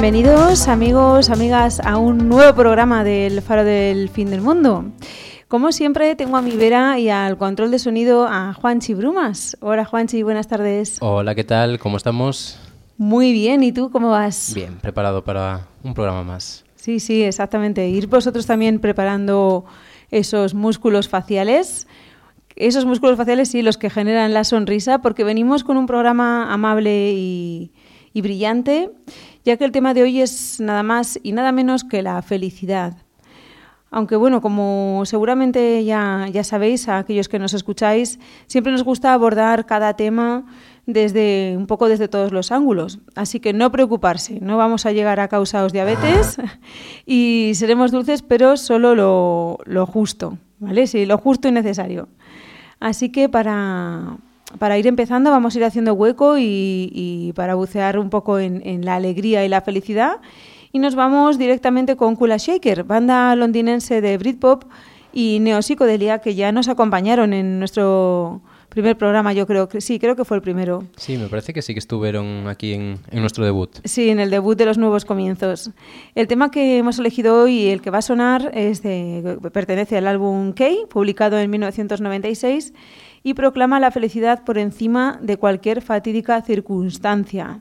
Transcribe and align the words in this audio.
Bienvenidos 0.00 0.66
amigos, 0.68 1.28
amigas 1.28 1.78
a 1.78 1.98
un 1.98 2.26
nuevo 2.26 2.54
programa 2.54 3.04
del 3.04 3.42
Faro 3.42 3.64
del 3.64 4.08
Fin 4.08 4.30
del 4.30 4.40
Mundo. 4.40 4.86
Como 5.46 5.72
siempre 5.72 6.16
tengo 6.16 6.38
a 6.38 6.42
mi 6.42 6.56
vera 6.56 6.98
y 6.98 7.10
al 7.10 7.36
control 7.36 7.70
de 7.70 7.78
sonido 7.78 8.26
a 8.26 8.54
Juanchi 8.54 8.94
Brumas. 8.94 9.58
Hola 9.60 9.84
Juanchi, 9.84 10.22
buenas 10.22 10.48
tardes. 10.48 10.96
Hola, 11.02 11.34
¿qué 11.34 11.44
tal? 11.44 11.78
¿Cómo 11.78 11.98
estamos? 11.98 12.58
Muy 12.96 13.32
bien, 13.34 13.62
¿y 13.62 13.72
tú 13.72 13.90
cómo 13.90 14.08
vas? 14.08 14.54
Bien, 14.54 14.78
preparado 14.78 15.22
para 15.22 15.66
un 15.84 15.92
programa 15.92 16.24
más. 16.24 16.64
Sí, 16.76 16.98
sí, 16.98 17.22
exactamente. 17.22 17.86
Ir 17.86 18.06
vosotros 18.06 18.46
también 18.46 18.80
preparando 18.80 19.66
esos 20.10 20.54
músculos 20.54 21.10
faciales. 21.10 21.86
Esos 22.56 22.86
músculos 22.86 23.18
faciales, 23.18 23.50
sí, 23.50 23.60
los 23.60 23.76
que 23.76 23.90
generan 23.90 24.32
la 24.32 24.44
sonrisa, 24.44 25.02
porque 25.02 25.24
venimos 25.24 25.62
con 25.62 25.76
un 25.76 25.84
programa 25.84 26.50
amable 26.50 27.12
y, 27.12 27.70
y 28.14 28.22
brillante, 28.22 28.90
ya 29.44 29.56
que 29.56 29.64
el 29.64 29.72
tema 29.72 29.94
de 29.94 30.02
hoy 30.02 30.20
es 30.20 30.60
nada 30.60 30.82
más 30.82 31.18
y 31.22 31.32
nada 31.32 31.52
menos 31.52 31.84
que 31.84 32.02
la 32.02 32.20
felicidad. 32.22 32.96
Aunque 33.92 34.14
bueno, 34.14 34.40
como 34.40 35.02
seguramente 35.04 35.84
ya, 35.84 36.26
ya 36.30 36.44
sabéis, 36.44 36.88
a 36.88 36.98
aquellos 36.98 37.28
que 37.28 37.40
nos 37.40 37.54
escucháis, 37.54 38.20
siempre 38.46 38.72
nos 38.72 38.84
gusta 38.84 39.12
abordar 39.12 39.66
cada 39.66 39.94
tema 39.94 40.44
desde 40.86 41.56
un 41.56 41.66
poco 41.66 41.88
desde 41.88 42.06
todos 42.06 42.30
los 42.30 42.52
ángulos. 42.52 43.00
Así 43.16 43.40
que 43.40 43.52
no 43.52 43.72
preocuparse, 43.72 44.38
no 44.40 44.56
vamos 44.56 44.86
a 44.86 44.92
llegar 44.92 45.18
a 45.18 45.26
causaos 45.26 45.72
diabetes 45.72 46.36
y 47.06 47.52
seremos 47.54 47.90
dulces, 47.90 48.22
pero 48.22 48.56
solo 48.56 48.94
lo, 48.94 49.58
lo 49.64 49.86
justo, 49.86 50.38
¿vale? 50.60 50.86
Sí, 50.86 51.04
lo 51.04 51.18
justo 51.18 51.48
y 51.48 51.52
necesario. 51.52 52.08
Así 52.78 53.10
que 53.10 53.28
para, 53.28 54.18
para 54.58 54.78
ir 54.78 54.86
empezando 54.86 55.30
vamos 55.30 55.54
a 55.54 55.58
ir 55.58 55.64
haciendo 55.64 55.94
hueco 55.94 56.38
y, 56.38 56.90
y 56.92 57.32
para 57.34 57.54
bucear 57.54 57.98
un 57.98 58.10
poco 58.10 58.38
en, 58.38 58.66
en 58.66 58.84
la 58.84 58.96
alegría 58.96 59.44
y 59.44 59.48
la 59.48 59.60
felicidad 59.60 60.18
y 60.72 60.78
nos 60.78 60.94
vamos 60.94 61.38
directamente 61.38 61.96
con 61.96 62.16
Kula 62.16 62.36
Shaker, 62.36 62.84
banda 62.84 63.34
londinense 63.34 64.00
de 64.00 64.18
Britpop 64.18 64.64
y 65.12 65.38
neopsicodelia 65.40 66.20
que 66.20 66.34
ya 66.34 66.52
nos 66.52 66.68
acompañaron 66.68 67.32
en 67.32 67.58
nuestro 67.58 68.40
primer 68.68 68.96
programa, 68.96 69.32
yo 69.32 69.48
creo 69.48 69.68
que 69.68 69.80
sí, 69.80 69.98
creo 69.98 70.14
que 70.14 70.24
fue 70.24 70.36
el 70.36 70.42
primero. 70.42 70.84
Sí, 70.96 71.18
me 71.18 71.26
parece 71.26 71.52
que 71.52 71.60
sí 71.60 71.74
que 71.74 71.80
estuvieron 71.80 72.46
aquí 72.46 72.72
en, 72.72 73.00
en, 73.10 73.20
nuestro 73.20 73.44
debut. 73.44 73.68
Sí, 73.84 74.10
en 74.10 74.20
el 74.20 74.30
debut 74.30 74.56
de 74.56 74.64
los 74.64 74.78
nuevos 74.78 75.04
comienzos. 75.04 75.70
El 76.14 76.28
tema 76.28 76.52
que 76.52 76.78
hemos 76.78 76.98
elegido 77.00 77.42
hoy 77.42 77.62
y 77.62 77.68
el 77.70 77.82
que 77.82 77.90
va 77.90 77.98
a 77.98 78.02
sonar 78.02 78.52
es 78.54 78.82
de, 78.82 79.38
pertenece 79.52 79.96
al 79.96 80.06
álbum 80.06 80.52
K, 80.52 80.66
publicado 80.88 81.38
en 81.40 81.50
1996 81.50 82.72
y 83.22 83.34
proclama 83.34 83.80
la 83.80 83.90
felicidad 83.90 84.44
por 84.44 84.58
encima 84.58 85.18
de 85.22 85.36
cualquier 85.36 85.82
fatídica 85.82 86.40
circunstancia. 86.42 87.60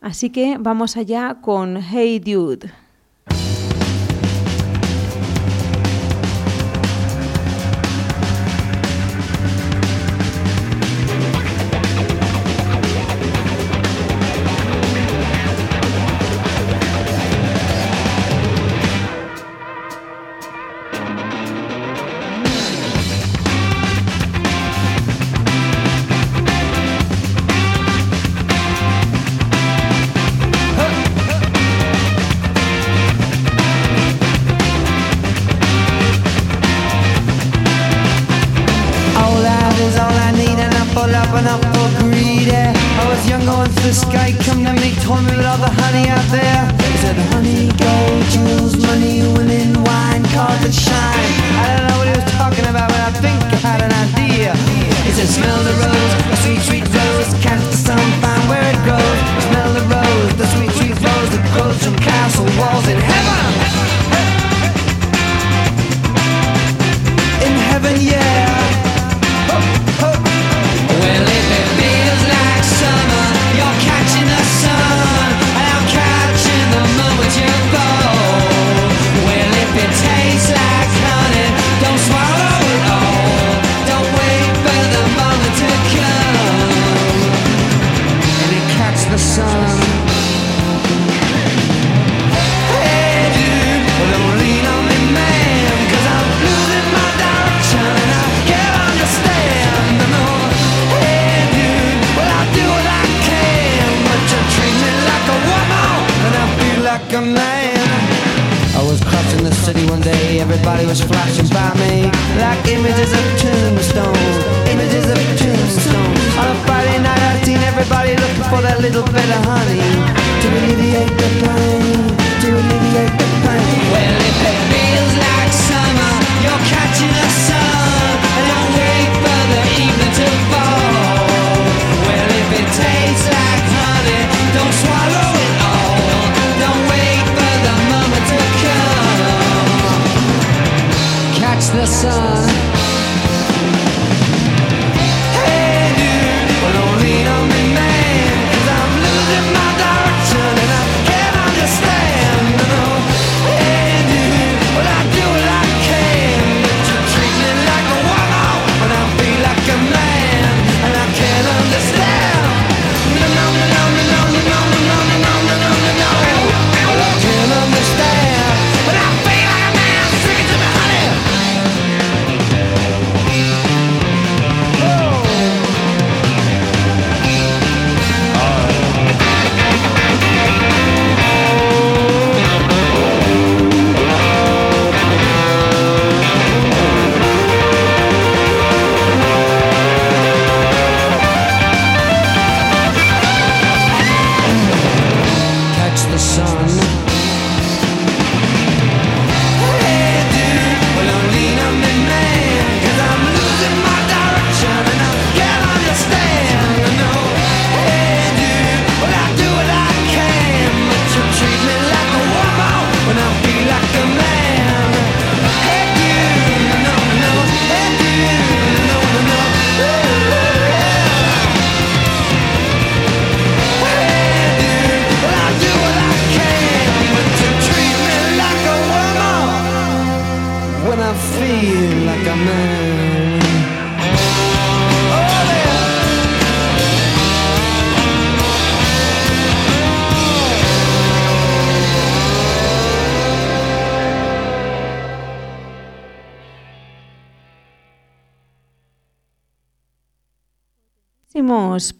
Así 0.00 0.30
que 0.30 0.56
vamos 0.58 0.96
allá 0.96 1.38
con 1.40 1.76
Hey 1.76 2.18
Dude. 2.18 2.85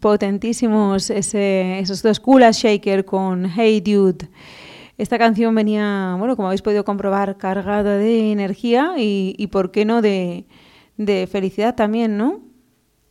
Potentísimos, 0.00 1.10
ese, 1.10 1.78
esos 1.78 2.02
dos 2.02 2.20
Kula 2.20 2.50
Shaker 2.52 3.04
con 3.04 3.46
Hey 3.50 3.80
Dude. 3.80 4.28
Esta 4.98 5.18
canción 5.18 5.54
venía, 5.54 6.16
bueno, 6.18 6.36
como 6.36 6.48
habéis 6.48 6.62
podido 6.62 6.84
comprobar, 6.84 7.36
cargada 7.36 7.96
de 7.96 8.32
energía 8.32 8.94
y, 8.98 9.34
y 9.38 9.48
¿por 9.48 9.70
qué 9.70 9.84
no 9.84 10.00
de, 10.02 10.46
de 10.96 11.26
felicidad 11.30 11.74
también, 11.74 12.16
¿no? 12.16 12.40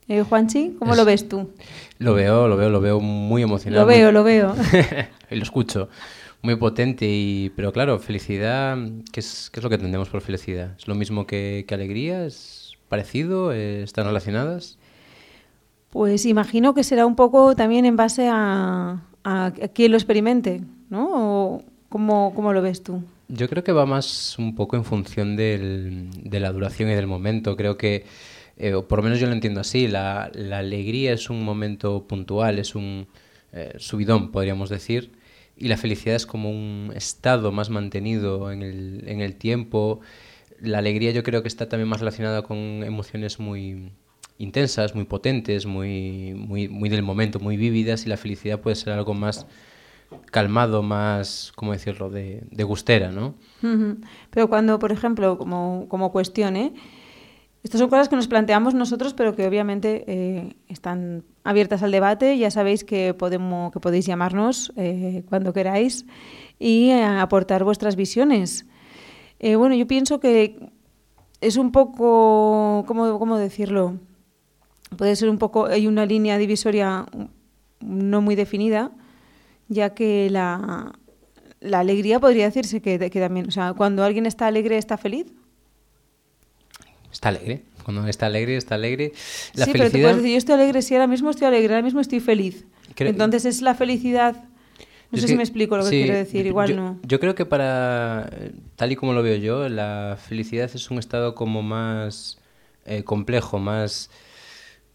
Eh, 0.08 0.22
Juanchi, 0.24 0.76
¿cómo 0.80 0.92
Es- 0.92 0.98
lo 0.98 1.06
ves 1.06 1.28
tú? 1.30 1.50
Lo 1.98 2.14
veo, 2.14 2.48
lo 2.48 2.58
veo, 2.58 2.70
lo 2.70 2.82
veo 2.82 3.00
muy 3.00 3.42
emocionado. 3.42 3.84
Lo 3.84 3.88
veo, 3.88 4.12
lo 4.12 4.24
veo. 4.24 4.56
y 5.32 5.36
lo 5.36 5.44
escucho. 5.44 5.90
Muy 6.42 6.56
potente, 6.58 7.08
y, 7.10 7.52
pero 7.56 7.72
claro, 7.72 7.98
felicidad, 8.00 8.78
¿qué 9.12 9.20
es, 9.20 9.50
qué 9.52 9.60
es 9.60 9.64
lo 9.64 9.70
que 9.70 9.76
entendemos 9.76 10.10
por 10.10 10.22
felicidad? 10.22 10.76
¿Es 10.78 10.88
lo 10.88 10.94
mismo 10.94 11.26
que, 11.26 11.66
que 11.68 11.74
alegría? 11.74 12.26
¿Es 12.26 12.74
parecido? 12.88 13.52
¿Están 13.52 14.06
relacionadas? 14.06 14.78
Pues 15.96 16.26
imagino 16.26 16.74
que 16.74 16.84
será 16.84 17.06
un 17.06 17.16
poco 17.16 17.56
también 17.56 17.86
en 17.86 17.96
base 17.96 18.28
a, 18.30 19.02
quien 19.74 19.92
lo 19.92 19.98
experimente, 19.98 20.62
¿no? 20.90 21.08
¿O 21.10 21.64
cómo, 21.88 22.34
cómo 22.36 22.52
lo 22.52 22.62
ves 22.62 22.84
tú? 22.84 23.02
Yo 23.30 23.48
creo 23.48 23.64
que 23.64 23.72
va 23.72 23.86
más 23.86 24.38
un 24.38 24.56
poco 24.56 24.76
en 24.76 24.84
función 24.84 25.38
del- 25.38 26.10
de 26.22 26.42
la 26.42 26.52
duración 26.52 26.90
y 26.90 26.96
del 26.96 27.08
momento. 27.08 27.56
Creo 27.56 27.78
que, 27.78 28.04
eh, 28.58 28.74
o 28.74 28.86
por 28.90 29.00
lo 29.00 29.04
menos 29.04 29.22
yo 29.22 29.28
lo 29.28 29.32
entiendo 29.32 29.62
así, 29.62 29.88
la, 29.88 30.30
la 30.34 30.58
alegría 30.58 31.14
es 31.14 31.30
un 31.30 31.46
momento 31.46 32.06
puntual, 32.06 32.60
es 32.60 32.76
un 32.76 33.08
eh, 33.54 33.76
subidón, 33.78 34.32
podríamos 34.34 34.70
decir, 34.70 35.14
y 35.56 35.70
la 35.70 35.78
felicidad 35.78 36.18
es 36.18 36.26
como 36.26 36.50
un 36.50 36.92
estado 36.94 37.54
más 37.54 37.70
mantenido 37.70 38.52
en 38.52 38.64
el, 38.64 39.04
en 39.08 39.22
el 39.22 39.38
tiempo. 39.38 40.02
La 40.60 40.80
alegría 40.80 41.12
yo 41.12 41.24
creo 41.24 41.42
que 41.42 41.48
está 41.48 41.70
también 41.70 41.88
más 41.88 42.02
relacionada 42.02 42.42
con 42.42 42.84
emociones 42.84 43.40
muy 43.40 43.92
intensas, 44.38 44.96
muy 44.96 45.06
potentes, 45.06 45.66
muy, 45.66 46.34
muy, 46.36 46.68
muy 46.68 46.90
del 46.90 47.04
momento, 47.04 47.40
muy 47.40 47.58
vívidas, 47.58 48.06
y 48.06 48.10
la 48.10 48.18
felicidad 48.18 48.60
puede 48.60 48.76
ser 48.76 48.94
algo 48.94 49.14
más 49.14 49.46
calmado, 50.32 50.84
más, 50.84 51.52
¿cómo 51.56 51.72
decirlo?, 51.72 52.10
de, 52.10 52.64
gustera, 52.64 53.12
¿no? 53.12 53.36
Pero 54.30 54.50
cuando, 54.50 54.80
por 54.80 54.92
ejemplo, 54.92 55.38
como, 55.38 55.88
como 55.90 56.12
cuestión, 56.12 56.56
¿eh? 56.56 56.74
estas 57.66 57.80
son 57.80 57.90
cosas 57.90 58.10
que 58.10 58.16
nos 58.16 58.28
planteamos 58.28 58.76
nosotros, 58.76 59.16
pero 59.16 59.36
que 59.36 59.48
obviamente 59.48 60.04
eh, 60.06 60.56
están 60.68 61.24
abiertas 61.44 61.82
al 61.82 61.90
debate. 61.90 62.38
Ya 62.38 62.52
sabéis 62.52 62.84
que, 62.84 63.16
podemos, 63.16 63.72
que 63.72 63.80
podéis 63.80 64.06
llamarnos 64.06 64.72
eh, 64.76 65.24
cuando 65.30 65.52
queráis 65.52 66.06
y 66.60 66.92
eh, 66.92 67.04
aportar 67.04 67.64
vuestras 67.64 67.96
visiones. 67.96 68.68
Bueno, 69.42 69.74
yo 69.74 69.88
pienso 69.88 70.20
que 70.20 70.72
es 71.42 71.58
un 71.58 71.72
poco, 71.72 72.84
¿cómo, 72.88 73.18
cómo 73.18 73.38
decirlo? 73.38 74.00
Puede 74.98 75.16
ser 75.16 75.30
un 75.30 75.38
poco, 75.38 75.66
hay 75.66 75.88
una 75.88 76.06
línea 76.06 76.38
divisoria 76.38 77.06
no 77.82 78.22
muy 78.22 78.36
definida, 78.36 78.92
ya 79.68 79.94
que 79.94 80.30
la, 80.30 80.94
la 81.60 81.80
alegría 81.80 82.20
podría 82.20 82.46
decirse 82.46 82.82
que, 82.82 82.98
que 83.10 83.20
también, 83.20 83.48
o 83.48 83.52
sea, 83.52 83.74
cuando 83.74 84.04
alguien 84.04 84.26
está 84.26 84.48
alegre, 84.48 84.78
está 84.78 84.98
feliz. 84.98 85.28
Está 87.12 87.30
alegre. 87.30 87.64
Cuando 87.84 88.08
está 88.08 88.26
alegre, 88.26 88.58
está 88.58 88.76
alegre. 88.76 89.14
La 89.54 89.66
sí, 89.66 89.72
pero 89.72 89.86
tú 89.86 89.92
felicidad... 89.92 90.10
puedes 90.10 90.18
decir, 90.18 90.32
yo 90.32 90.38
estoy 90.38 90.56
alegre, 90.56 90.82
sí, 90.82 90.96
ahora 90.96 91.08
mismo 91.08 91.30
estoy 91.30 91.48
alegre, 91.48 91.74
ahora 91.76 91.84
mismo 91.84 92.02
estoy 92.02 92.20
feliz. 92.20 92.66
Creo- 92.96 93.10
Entonces 93.10 93.46
es 93.46 93.62
la 93.62 93.76
felicidad. 93.76 94.36
No 95.12 95.18
Yo 95.18 95.22
sé 95.22 95.28
si 95.28 95.36
me 95.36 95.44
explico 95.44 95.78
lo 95.78 95.84
que 95.84 95.90
sí, 95.92 96.02
quiero 96.02 96.18
decir, 96.18 96.46
igual 96.48 96.70
yo, 96.70 96.76
no. 96.76 97.00
Yo 97.04 97.20
creo 97.20 97.36
que 97.36 97.46
para, 97.46 98.30
tal 98.76 98.92
y 98.92 98.96
como 98.96 99.14
lo 99.14 99.22
veo 99.22 99.36
yo, 99.38 99.70
la 99.70 100.18
felicidad 100.20 100.70
es 100.74 100.90
un 100.90 100.98
estado 100.98 101.36
como 101.36 101.62
más 101.62 102.40
eh, 102.86 103.04
complejo, 103.04 103.60
más, 103.60 104.10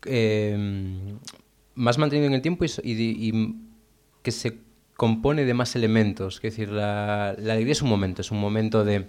eh, 0.07 0.57
más 1.75 1.99
mantenido 1.99 2.27
en 2.27 2.35
el 2.35 2.43
tiempo 2.43 2.65
y, 2.65 2.71
y 2.83 3.29
y 3.29 3.55
que 4.23 4.31
se 4.33 4.59
compone 4.97 5.45
de 5.45 5.55
más 5.55 5.77
elementos. 5.77 6.37
Es 6.37 6.43
decir, 6.43 6.71
la, 6.71 7.35
la 7.39 7.55
alegría 7.55 7.73
es 7.73 7.83
un 7.83 7.89
momento, 7.89 8.21
es 8.21 8.31
un 8.31 8.41
momento 8.41 8.85
de 8.85 9.07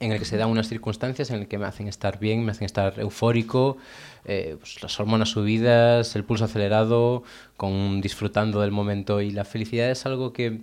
en 0.00 0.12
el 0.12 0.18
que 0.18 0.24
se 0.24 0.38
dan 0.38 0.48
unas 0.48 0.68
circunstancias 0.68 1.30
en 1.30 1.40
el 1.40 1.48
que 1.48 1.58
me 1.58 1.66
hacen 1.66 1.86
estar 1.86 2.18
bien, 2.18 2.42
me 2.44 2.52
hacen 2.52 2.64
estar 2.64 2.98
eufórico, 2.98 3.76
eh, 4.24 4.56
pues 4.58 4.82
las 4.82 4.98
hormonas 4.98 5.28
subidas, 5.28 6.16
el 6.16 6.24
pulso 6.24 6.46
acelerado, 6.46 7.22
con 7.58 8.00
disfrutando 8.00 8.62
del 8.62 8.70
momento 8.70 9.20
y 9.20 9.30
la 9.30 9.44
felicidad 9.44 9.90
es 9.90 10.06
algo 10.06 10.32
que 10.32 10.62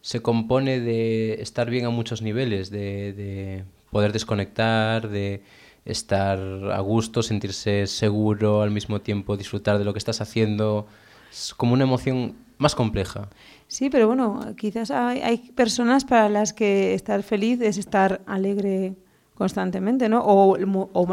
se 0.00 0.22
compone 0.22 0.80
de 0.80 1.42
estar 1.42 1.68
bien 1.68 1.84
a 1.84 1.90
muchos 1.90 2.22
niveles, 2.22 2.70
de 2.70 3.64
poder 3.90 4.12
desconectar, 4.12 5.08
de 5.08 5.42
estar 5.84 6.38
a 6.72 6.80
gusto, 6.80 7.22
sentirse 7.22 7.86
seguro, 7.86 8.62
al 8.62 8.70
mismo 8.70 9.00
tiempo 9.00 9.36
disfrutar 9.36 9.78
de 9.78 9.84
lo 9.84 9.92
que 9.92 9.98
estás 9.98 10.20
haciendo. 10.20 10.86
Es 11.30 11.54
como 11.54 11.74
una 11.74 11.84
emoción 11.84 12.34
más 12.58 12.74
compleja. 12.74 13.28
Sí, 13.66 13.90
pero 13.90 14.06
bueno, 14.06 14.40
quizás 14.56 14.90
hay, 14.90 15.20
hay 15.20 15.38
personas 15.54 16.04
para 16.04 16.28
las 16.28 16.52
que 16.52 16.94
estar 16.94 17.22
feliz 17.22 17.60
es 17.60 17.76
estar 17.78 18.20
alegre 18.26 18.94
constantemente, 19.34 20.08
¿no? 20.08 20.22
O, 20.24 20.56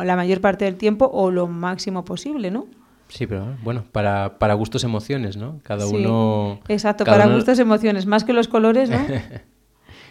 la 0.03 0.15
mayor 0.15 0.41
parte 0.41 0.65
del 0.65 0.75
tiempo 0.75 1.09
o 1.11 1.31
lo 1.31 1.47
máximo 1.47 2.05
posible, 2.05 2.51
¿no? 2.51 2.67
Sí, 3.07 3.25
pero 3.27 3.57
bueno, 3.63 3.83
para, 3.91 4.37
para 4.39 4.53
gustos 4.53 4.83
emociones, 4.83 5.35
¿no? 5.35 5.59
Cada 5.63 5.85
Sí, 5.85 5.95
uno... 5.95 6.59
Exacto, 6.69 7.03
cada 7.03 7.17
para 7.17 7.27
uno- 7.27 7.35
gustos 7.37 7.59
emociones, 7.59 8.05
más 8.05 8.23
que 8.23 8.31
los 8.31 8.47
colores, 8.47 8.89
¿no? 8.89 8.99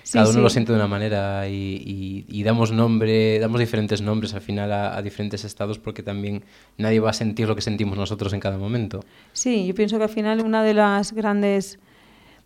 Sí, 0.03 0.15
cada 0.15 0.27
uno 0.31 0.39
sí. 0.39 0.43
lo 0.43 0.51
siente 0.51 0.73
de 0.73 0.79
una 0.79 0.89
manera 0.89 1.49
y, 1.49 1.55
y- 1.55 2.25
y 2.29 2.43
damos 2.43 2.73
nombre, 2.73 3.39
damos 3.39 3.61
diferentes 3.61 4.01
nombres 4.03 4.35
al 4.35 4.41
final 4.41 4.73
a, 4.73 4.97
a 4.97 5.03
diferentes 5.03 5.45
estados 5.45 5.79
porque 5.79 6.03
también 6.03 6.43
nadie 6.79 7.01
va 7.01 7.11
a 7.11 7.13
sentir 7.13 7.47
lo 7.49 7.55
que 7.55 7.63
sentimos 7.63 7.97
nosotros 7.97 8.33
en 8.33 8.41
cada 8.41 8.59
momento. 8.59 9.01
Sí, 9.33 9.67
yo 9.67 9.75
pienso 9.75 9.99
que 9.99 10.05
al 10.05 10.11
final 10.11 10.41
una 10.41 10.63
de 10.65 10.75
las 10.75 11.13
grandes 11.13 11.79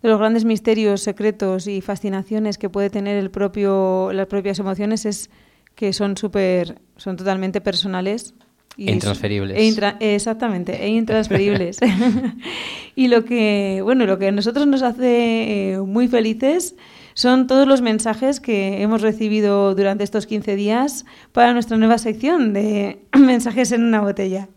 de 0.03 0.09
los 0.09 0.19
grandes 0.19 0.45
misterios, 0.45 1.01
secretos 1.01 1.65
y 1.67 1.81
fascinaciones 1.81 2.57
que 2.59 2.69
puede 2.69 2.89
tener 2.91 3.17
el 3.17 3.31
propio 3.31 4.11
las 4.13 4.27
propias 4.27 4.59
emociones 4.59 5.05
es 5.05 5.29
que 5.73 5.93
son 5.93 6.15
súper 6.17 6.77
son 6.97 7.15
totalmente 7.17 7.59
personales 7.61 8.33
E 8.77 8.91
intransferibles. 8.91 9.57
e 9.57 9.63
intra- 9.63 9.95
exactamente, 9.99 10.83
e 10.83 10.89
intransferibles. 10.89 11.79
y 12.95 13.07
lo 13.07 13.25
que 13.25 13.79
bueno, 13.83 14.05
lo 14.05 14.17
que 14.19 14.27
a 14.27 14.31
nosotros 14.31 14.67
nos 14.67 14.81
hace 14.83 15.73
eh, 15.73 15.79
muy 15.79 16.07
felices 16.07 16.75
son 17.15 17.47
todos 17.47 17.65
los 17.65 17.81
mensajes 17.81 18.41
que 18.41 18.81
hemos 18.83 19.01
recibido 19.01 19.73
durante 19.73 20.03
estos 20.03 20.27
15 20.27 20.57
días 20.57 21.05
para 21.31 21.53
nuestra 21.53 21.77
nueva 21.77 21.97
sección 21.97 22.51
de 22.51 23.07
mensajes 23.17 23.71
en 23.71 23.83
una 23.83 24.01
botella. 24.01 24.49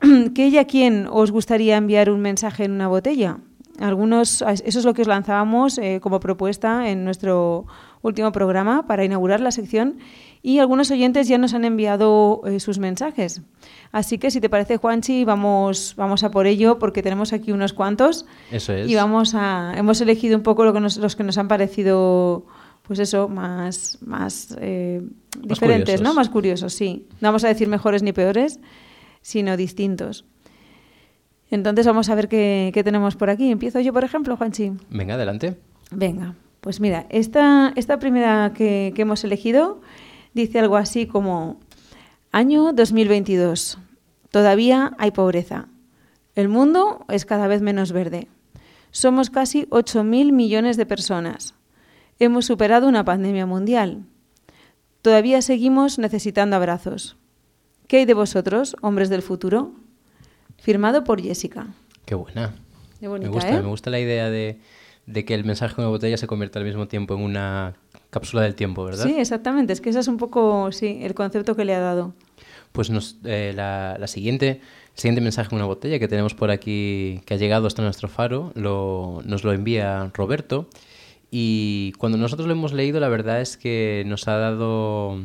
¿Qué 0.34 0.48
y 0.48 0.58
a 0.58 0.66
quién 0.66 1.06
os 1.08 1.30
gustaría 1.30 1.76
enviar 1.76 2.10
un 2.10 2.20
mensaje 2.20 2.64
en 2.64 2.72
una 2.72 2.88
botella? 2.88 3.38
Algunos, 3.78 4.42
eso 4.42 4.78
es 4.78 4.84
lo 4.84 4.94
que 4.94 5.02
os 5.02 5.08
lanzábamos 5.08 5.78
eh, 5.78 6.00
como 6.02 6.18
propuesta 6.18 6.90
en 6.90 7.04
nuestro 7.04 7.66
último 8.02 8.32
programa 8.32 8.86
para 8.86 9.04
inaugurar 9.04 9.40
la 9.40 9.50
sección 9.50 9.98
y 10.42 10.58
algunos 10.58 10.90
oyentes 10.90 11.28
ya 11.28 11.36
nos 11.38 11.52
han 11.52 11.64
enviado 11.64 12.40
eh, 12.46 12.60
sus 12.60 12.78
mensajes. 12.78 13.42
Así 13.92 14.16
que 14.18 14.30
si 14.30 14.40
te 14.40 14.48
parece, 14.48 14.78
Juanchi, 14.78 15.24
vamos, 15.24 15.94
vamos 15.96 16.24
a 16.24 16.30
por 16.30 16.46
ello 16.46 16.78
porque 16.78 17.02
tenemos 17.02 17.32
aquí 17.32 17.52
unos 17.52 17.72
cuantos 17.74 18.24
Eso 18.50 18.72
es. 18.72 18.88
y 18.88 18.94
vamos 18.94 19.34
a, 19.34 19.74
hemos 19.76 20.00
elegido 20.00 20.36
un 20.36 20.42
poco 20.42 20.64
lo 20.64 20.72
que 20.72 20.80
nos- 20.80 20.96
los 20.96 21.14
que 21.16 21.24
nos 21.24 21.36
han 21.36 21.48
parecido, 21.48 22.46
pues 22.84 22.98
eso, 23.00 23.28
más, 23.28 23.98
más, 24.00 24.56
eh, 24.60 25.02
Más 25.36 25.48
diferentes, 25.48 25.96
curiosos. 25.96 26.00
¿no? 26.02 26.14
Más 26.14 26.28
curiosos, 26.30 26.72
sí. 26.72 27.06
No 27.20 27.28
vamos 27.28 27.44
a 27.44 27.48
decir 27.48 27.68
mejores 27.68 28.02
ni 28.02 28.12
peores, 28.12 28.60
sino 29.20 29.56
distintos. 29.58 30.24
Entonces 31.50 31.84
vamos 31.86 32.08
a 32.08 32.14
ver 32.14 32.28
qué, 32.28 32.70
qué 32.72 32.84
tenemos 32.84 33.16
por 33.16 33.28
aquí. 33.28 33.50
Empiezo 33.50 33.80
yo, 33.80 33.92
por 33.92 34.04
ejemplo, 34.04 34.36
Juanchi. 34.36 34.72
Venga, 34.88 35.14
adelante. 35.14 35.56
Venga, 35.90 36.34
pues 36.60 36.80
mira, 36.80 37.06
esta, 37.10 37.72
esta 37.76 37.98
primera 37.98 38.52
que, 38.54 38.92
que 38.94 39.02
hemos 39.02 39.24
elegido 39.24 39.80
dice 40.34 40.58
algo 40.58 40.76
así 40.76 41.06
como, 41.06 41.58
año 42.32 42.72
2022, 42.72 43.78
todavía 44.30 44.92
hay 44.98 45.10
pobreza. 45.10 45.68
El 46.34 46.48
mundo 46.48 47.04
es 47.08 47.24
cada 47.24 47.48
vez 47.48 47.62
menos 47.62 47.92
verde. 47.92 48.28
Somos 48.90 49.30
casi 49.30 49.66
8.000 49.66 50.32
millones 50.32 50.76
de 50.76 50.86
personas. 50.86 51.54
Hemos 52.18 52.46
superado 52.46 52.88
una 52.88 53.04
pandemia 53.04 53.46
mundial. 53.46 54.04
Todavía 55.02 55.42
seguimos 55.42 55.98
necesitando 55.98 56.56
abrazos. 56.56 57.16
¿Qué 57.86 57.98
hay 57.98 58.04
de 58.04 58.14
vosotros, 58.14 58.76
hombres 58.82 59.08
del 59.08 59.22
futuro? 59.22 59.72
Firmado 60.58 61.02
por 61.04 61.20
Jessica. 61.20 61.68
Qué 62.04 62.14
buena. 62.14 62.54
Qué 63.00 63.08
bonita, 63.08 63.30
me 63.30 63.34
gusta, 63.34 63.50
¿eh? 63.50 63.62
me 63.62 63.68
gusta 63.68 63.90
la 63.90 63.98
idea 63.98 64.28
de, 64.28 64.60
de 65.06 65.24
que 65.24 65.34
el 65.34 65.44
mensaje 65.44 65.74
en 65.76 65.82
una 65.82 65.88
botella 65.90 66.16
se 66.16 66.26
convierta 66.26 66.58
al 66.58 66.64
mismo 66.64 66.88
tiempo 66.88 67.14
en 67.14 67.22
una 67.22 67.74
cápsula 68.10 68.42
del 68.42 68.54
tiempo, 68.54 68.84
¿verdad? 68.84 69.06
Sí, 69.06 69.14
exactamente. 69.18 69.72
Es 69.72 69.80
que 69.80 69.90
ese 69.90 70.00
es 70.00 70.08
un 70.08 70.16
poco, 70.16 70.70
sí, 70.72 71.00
el 71.02 71.14
concepto 71.14 71.56
que 71.56 71.64
le 71.64 71.74
ha 71.74 71.80
dado. 71.80 72.14
Pues 72.72 72.90
nos, 72.90 73.18
eh, 73.24 73.52
la, 73.54 73.96
la, 73.98 74.06
siguiente, 74.06 74.60
el 74.94 75.00
siguiente 75.00 75.20
mensaje 75.20 75.50
en 75.50 75.56
una 75.56 75.66
botella 75.66 75.98
que 75.98 76.08
tenemos 76.08 76.34
por 76.34 76.50
aquí, 76.50 77.20
que 77.24 77.34
ha 77.34 77.36
llegado 77.36 77.66
hasta 77.66 77.82
nuestro 77.82 78.08
faro, 78.08 78.52
lo, 78.54 79.22
nos 79.24 79.44
lo 79.44 79.52
envía 79.52 80.10
Roberto. 80.14 80.68
Y 81.30 81.92
cuando 81.98 82.18
nosotros 82.18 82.46
lo 82.46 82.52
hemos 82.52 82.72
leído, 82.72 83.00
la 83.00 83.08
verdad 83.08 83.40
es 83.40 83.56
que 83.56 84.04
nos 84.06 84.28
ha 84.28 84.36
dado 84.36 85.18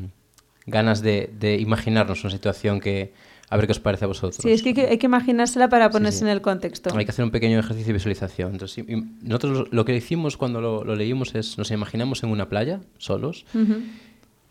ganas 0.65 1.01
de, 1.01 1.29
de 1.39 1.57
imaginarnos 1.57 2.23
una 2.23 2.31
situación 2.31 2.79
que, 2.79 3.13
a 3.49 3.57
ver 3.57 3.65
qué 3.67 3.71
os 3.73 3.79
parece 3.79 4.05
a 4.05 4.07
vosotros. 4.07 4.37
Sí, 4.41 4.51
es 4.51 4.61
que 4.63 4.69
hay 4.69 4.75
que, 4.75 4.87
hay 4.87 4.97
que 4.97 5.05
imaginársela 5.05 5.69
para 5.69 5.89
ponerse 5.91 6.19
Sí, 6.19 6.19
sí. 6.19 6.25
en 6.25 6.31
el 6.31 6.41
contexto. 6.41 6.95
Hay 6.97 7.05
que 7.05 7.11
hacer 7.11 7.23
un 7.25 7.31
pequeño 7.31 7.59
ejercicio 7.59 7.87
de 7.87 7.93
visualización. 7.93 8.53
Entonces, 8.53 8.83
nosotros 9.21 9.67
lo- 9.71 9.85
que 9.85 9.95
hicimos 9.95 10.35
cuando 10.37 10.61
lo, 10.61 10.83
lo 10.83 10.95
leímos 10.95 11.35
es, 11.35 11.57
nos 11.57 11.69
imaginamos 11.71 12.23
en 12.23 12.29
una 12.31 12.49
playa, 12.49 12.81
solos, 12.97 13.45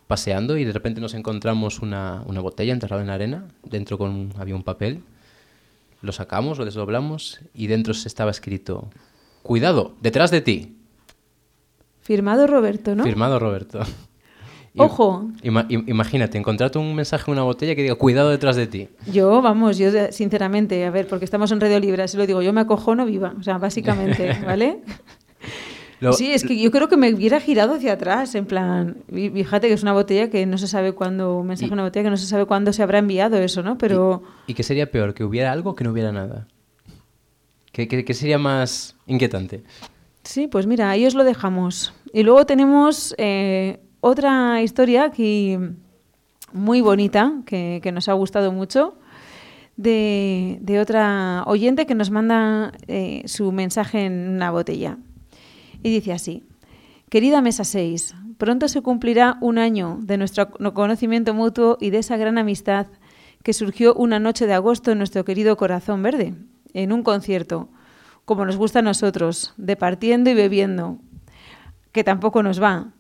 paseando, 0.06 0.56
y 0.58 0.64
de 0.64 0.72
repente 0.72 1.00
nos 1.00 1.14
encontramos 1.14 1.80
una, 1.80 2.22
una 2.26 2.40
botella 2.40 2.72
enterrada 2.72 3.02
en 3.02 3.08
la 3.08 3.14
arena, 3.14 3.44
dentro 3.64 3.98
con, 3.98 4.32
había 4.38 4.54
un 4.54 4.62
papel, 4.62 5.00
lo 6.02 6.12
sacamos, 6.12 6.58
lo 6.58 6.64
desdoblamos, 6.66 7.40
y 7.54 7.66
dentro 7.66 7.94
se 7.94 8.06
estaba 8.08 8.30
escrito, 8.30 8.90
cuidado, 9.42 9.94
detrás 10.02 10.30
de 10.30 10.40
ti, 10.42 10.76
Firmado 12.02 12.46
Roberto, 12.46 12.94
¿no? 12.94 13.02
firmado 13.02 13.38
Roberto. 13.38 13.80
Ojo. 14.76 15.28
ima- 15.42 15.66
im- 15.68 15.84
imagínate, 15.86 16.36
encontrarte 16.36 16.78
un 16.78 16.94
mensaje 16.94 17.30
en 17.30 17.32
una 17.34 17.42
botella 17.44 17.74
que 17.76 17.82
diga, 17.82 17.94
cuidado 17.94 18.30
detrás 18.30 18.56
de 18.56 18.66
ti. 18.66 18.88
Yo, 19.12 19.40
vamos, 19.40 19.78
yo 19.78 19.88
sinceramente, 20.10 20.84
a 20.84 20.90
ver, 20.90 21.06
porque 21.06 21.24
estamos 21.24 21.52
en 21.52 21.60
Radio 21.60 21.78
Libre, 21.78 22.02
así 22.02 22.16
lo 22.16 22.26
digo, 22.26 22.42
yo 22.42 22.52
me 22.52 22.60
acojono 22.62 23.06
viva, 23.06 23.34
o 23.38 23.42
sea, 23.42 23.58
básicamente, 23.58 24.36
¿vale? 24.46 24.80
Lo- 26.00 26.12
sí, 26.12 26.32
es 26.32 26.42
que 26.44 26.60
yo 26.60 26.70
creo 26.72 26.88
que 26.88 26.96
me 26.96 27.14
hubiera 27.14 27.40
girado 27.40 27.74
hacia 27.74 27.92
atrás, 27.92 28.34
en 28.34 28.46
plan, 28.46 28.96
fíjate 29.12 29.68
que 29.68 29.74
es 29.74 29.82
una 29.82 29.92
botella 29.92 30.28
que 30.28 30.44
no 30.44 30.58
se 30.58 30.66
sabe 30.66 30.92
cuándo, 30.92 31.38
un 31.38 31.46
mensaje 31.46 31.66
Y- 31.66 31.68
en 31.68 31.74
una 31.74 31.84
botella 31.84 32.02
que 32.04 32.10
no 32.10 32.16
se 32.16 32.26
sabe 32.26 32.44
cuándo 32.46 32.72
se 32.72 32.82
habrá 32.82 32.98
enviado 32.98 33.36
eso, 33.38 33.62
¿no? 33.62 33.78
Pero 33.78 34.22
¿Y 34.48 34.54
qué 34.54 34.64
sería 34.64 34.90
peor? 34.90 35.14
¿Que 35.14 35.22
hubiera 35.24 35.52
algo 35.52 35.70
o 35.70 35.74
que 35.76 35.84
no 35.84 35.92
hubiera 35.92 36.10
nada? 36.12 36.48
¿Qué, 37.72 37.88
qué- 37.88 38.04
qué 38.04 38.14
sería 38.14 38.38
más 38.38 38.96
inquietante? 39.06 39.62
sí, 40.24 40.48
pues 40.48 40.66
mira, 40.66 40.88
ahí 40.90 41.04
os 41.06 41.14
lo 41.14 41.22
dejamos. 41.22 41.92
Y 42.12 42.22
luego 42.22 42.46
tenemos 42.46 43.14
eh, 43.18 43.78
otra 44.06 44.60
historia 44.60 45.04
aquí 45.04 45.56
muy 46.52 46.82
bonita, 46.82 47.40
que, 47.46 47.80
nos 47.90 48.10
ha 48.10 48.12
gustado 48.12 48.52
mucho, 48.52 48.98
de, 49.78 50.58
de 50.60 50.78
otra 50.78 51.42
oyente 51.46 51.86
que 51.86 51.94
nos 51.94 52.10
manda 52.10 52.72
eh, 52.86 53.22
su 53.24 53.50
mensaje 53.50 54.04
en 54.04 54.28
una 54.28 54.50
botella. 54.50 54.98
Y 55.82 55.90
dice 55.90 56.12
así, 56.12 56.44
querida 57.08 57.40
Mesa 57.40 57.64
6, 57.64 58.14
pronto 58.36 58.68
se 58.68 58.82
cumplirá 58.82 59.38
un 59.40 59.56
año 59.56 59.98
de 60.02 60.18
nuestro 60.18 60.50
conocimiento 60.50 61.32
mutuo 61.32 61.78
y 61.80 61.88
de 61.88 61.98
esa 61.98 62.18
gran 62.18 62.36
amistad 62.36 62.88
que 63.42 63.54
surgió 63.54 63.94
una 63.94 64.18
noche 64.18 64.46
de 64.46 64.52
agosto 64.52 64.92
en 64.92 64.98
nuestro 64.98 65.24
querido 65.24 65.56
Corazón 65.56 66.02
Verde, 66.02 66.34
en 66.74 66.92
un 66.92 67.02
concierto, 67.04 67.70
como 68.26 68.44
nos 68.44 68.58
gusta 68.58 68.80
a 68.80 68.82
nosotros, 68.82 69.54
departiendo 69.56 70.28
y 70.28 70.34
bebiendo, 70.34 70.98
que 71.92 72.04
tampoco 72.04 72.42
nos 72.42 72.62
va. 72.62 72.92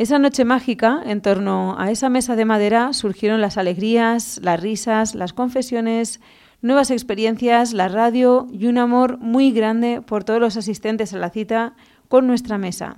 Esa 0.00 0.18
noche 0.18 0.46
mágica, 0.46 1.02
en 1.04 1.20
torno 1.20 1.78
a 1.78 1.90
esa 1.90 2.08
mesa 2.08 2.34
de 2.34 2.46
madera, 2.46 2.94
surgieron 2.94 3.42
las 3.42 3.58
alegrías, 3.58 4.40
las 4.42 4.58
risas, 4.58 5.14
las 5.14 5.34
confesiones, 5.34 6.22
nuevas 6.62 6.90
experiencias, 6.90 7.74
la 7.74 7.86
radio 7.88 8.46
y 8.50 8.64
un 8.64 8.78
amor 8.78 9.18
muy 9.18 9.52
grande 9.52 10.00
por 10.00 10.24
todos 10.24 10.40
los 10.40 10.56
asistentes 10.56 11.12
a 11.12 11.18
la 11.18 11.28
cita 11.28 11.74
con 12.08 12.26
nuestra 12.26 12.56
mesa. 12.56 12.96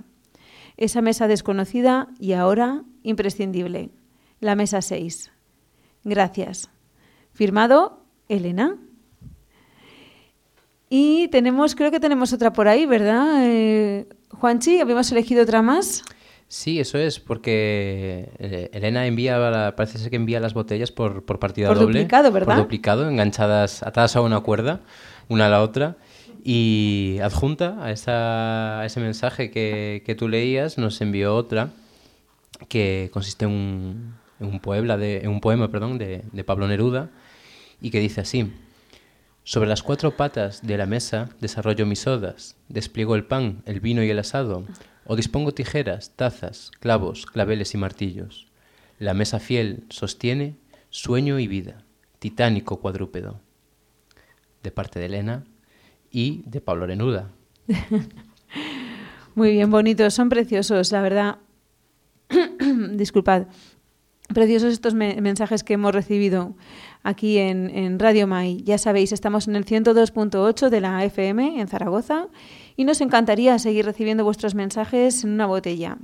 Esa 0.77 1.01
mesa 1.01 1.27
desconocida 1.27 2.07
y 2.21 2.31
ahora 2.31 2.83
imprescindible, 3.03 3.89
la 4.39 4.55
mesa 4.55 4.81
6. 4.81 5.29
Gracias. 6.05 6.69
Firmado 7.33 8.05
Elena. 8.29 8.77
Y 10.89 11.27
tenemos, 11.27 11.75
creo 11.75 11.91
que 11.91 11.99
tenemos 11.99 12.31
otra 12.31 12.53
por 12.53 12.69
ahí, 12.69 12.85
¿verdad? 12.85 13.39
Eh, 13.41 14.07
Juanchi, 14.29 14.79
habíamos 14.79 15.11
elegido 15.11 15.43
otra 15.43 15.61
más. 15.61 16.05
Sí, 16.53 16.79
eso 16.79 16.99
es, 16.99 17.19
porque 17.19 18.29
eh, 18.37 18.69
Elena 18.73 19.07
envía, 19.07 19.73
parece 19.75 19.97
ser 19.97 20.11
que 20.11 20.17
envía 20.17 20.39
las 20.39 20.53
botellas 20.53 20.91
por, 20.91 21.25
por 21.25 21.39
partida 21.39 21.67
Por 21.67 21.79
doble. 21.79 22.01
duplicado, 22.01 22.31
¿verdad? 22.31 22.53
Por 22.53 22.63
duplicado, 22.63 23.09
enganchadas, 23.09 23.81
atadas 23.81 24.15
a 24.15 24.21
una 24.21 24.39
cuerda, 24.41 24.81
una 25.29 25.47
a 25.47 25.49
la 25.49 25.63
otra. 25.63 25.97
Y 26.43 27.17
adjunta 27.23 27.83
a, 27.83 27.89
esa, 27.89 28.81
a 28.81 28.85
ese 28.85 28.99
mensaje 28.99 29.49
que, 29.49 30.03
que 30.05 30.13
tú 30.13 30.29
leías, 30.29 30.77
nos 30.77 31.01
envió 31.01 31.35
otra 31.35 31.69
que 32.69 33.09
consiste 33.11 33.45
en 33.45 33.51
un, 33.51 34.15
en 34.39 34.45
un, 34.45 34.59
puebla 34.59 34.95
de, 34.95 35.21
en 35.21 35.29
un 35.29 35.41
poema 35.41 35.71
perdón, 35.71 35.97
de, 35.97 36.21
de 36.31 36.43
Pablo 36.43 36.67
Neruda 36.67 37.09
y 37.81 37.89
que 37.89 37.99
dice 37.99 38.21
así. 38.21 38.53
Sobre 39.43 39.67
las 39.67 39.81
cuatro 39.81 40.15
patas 40.15 40.61
de 40.61 40.77
la 40.77 40.85
mesa 40.85 41.29
desarrollo 41.41 41.87
mis 41.87 42.05
odas, 42.05 42.57
despliego 42.69 43.15
el 43.15 43.25
pan, 43.25 43.63
el 43.65 43.79
vino 43.79 44.03
y 44.03 44.11
el 44.11 44.19
asado, 44.19 44.65
o 45.05 45.15
dispongo 45.15 45.53
tijeras, 45.53 46.11
tazas, 46.15 46.71
clavos, 46.79 47.25
claveles 47.25 47.73
y 47.73 47.77
martillos. 47.77 48.47
La 48.99 49.13
mesa 49.13 49.39
fiel 49.39 49.83
sostiene 49.89 50.55
sueño 50.89 51.39
y 51.39 51.47
vida, 51.47 51.83
titánico 52.19 52.79
cuadrúpedo. 52.79 53.39
De 54.61 54.71
parte 54.71 54.99
de 54.99 55.07
Elena 55.07 55.43
y 56.11 56.43
de 56.45 56.61
Pablo 56.61 56.87
Neruda. 56.87 57.29
Muy 59.35 59.51
bien, 59.51 59.71
bonitos, 59.71 60.13
son 60.13 60.29
preciosos, 60.29 60.91
la 60.91 61.01
verdad. 61.01 61.37
Disculpad. 62.93 63.47
Preciosos 64.33 64.71
estos 64.73 64.93
me- 64.93 65.19
mensajes 65.21 65.63
que 65.63 65.73
hemos 65.73 65.93
recibido 65.93 66.55
aquí 67.03 67.37
en, 67.39 67.69
en 67.69 67.99
Radio 67.99 68.25
Mai. 68.25 68.63
Ya 68.63 68.77
sabéis, 68.77 69.11
estamos 69.11 69.47
en 69.47 69.55
el 69.55 69.65
102.8 69.65 70.69
de 70.69 70.81
la 70.81 71.03
FM 71.03 71.59
en 71.59 71.67
Zaragoza 71.67 72.27
y 72.75 72.85
nos 72.85 73.01
encantaría 73.01 73.59
seguir 73.59 73.85
recibiendo 73.85 74.23
vuestros 74.23 74.55
mensajes 74.55 75.23
en 75.23 75.31
una 75.31 75.45
botella. 75.45 75.97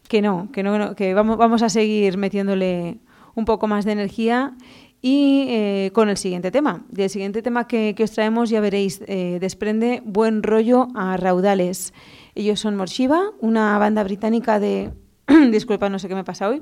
que 0.07 0.21
no, 0.21 0.49
que 0.51 0.63
no, 0.63 0.95
que 0.95 1.13
vamos, 1.13 1.37
vamos 1.37 1.61
a 1.61 1.69
seguir 1.69 2.17
metiéndole 2.17 2.97
un 3.35 3.45
poco 3.45 3.67
más 3.67 3.85
de 3.85 3.93
energía 3.93 4.53
y 5.01 5.45
eh, 5.49 5.91
con 5.93 6.09
el 6.09 6.17
siguiente 6.17 6.51
tema. 6.51 6.83
El 6.95 7.09
siguiente 7.09 7.41
tema 7.41 7.67
que, 7.67 7.95
que 7.95 8.03
os 8.03 8.11
traemos, 8.11 8.49
ya 8.49 8.61
veréis, 8.61 9.01
eh, 9.07 9.37
desprende 9.41 10.01
buen 10.05 10.43
rollo 10.43 10.87
a 10.95 11.17
raudales. 11.17 11.93
Ellos 12.35 12.59
son 12.59 12.75
Morshiva, 12.75 13.31
una 13.39 13.77
banda 13.79 14.03
británica 14.03 14.59
de, 14.59 14.91
disculpa, 15.51 15.89
no 15.89 15.97
sé 15.97 16.07
qué 16.07 16.15
me 16.15 16.23
pasa 16.23 16.49
hoy, 16.49 16.61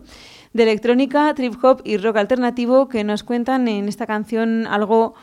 de 0.54 0.64
electrónica, 0.64 1.34
trip 1.34 1.54
hop 1.64 1.82
y 1.84 1.98
rock 1.98 2.18
alternativo 2.18 2.88
que 2.88 3.04
nos 3.04 3.24
cuentan 3.24 3.68
en 3.68 3.88
esta 3.88 4.08
canción 4.08 4.68
algo 4.68 5.16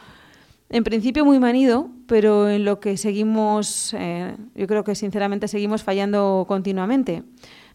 en 0.68 0.84
principio 0.84 1.24
muy 1.24 1.38
manido, 1.38 1.90
pero 2.06 2.48
en 2.48 2.64
lo 2.64 2.80
que 2.80 2.96
seguimos, 2.96 3.94
eh, 3.94 4.36
yo 4.54 4.66
creo 4.66 4.84
que 4.84 4.94
sinceramente 4.94 5.48
seguimos 5.48 5.82
fallando 5.82 6.44
continuamente. 6.48 7.22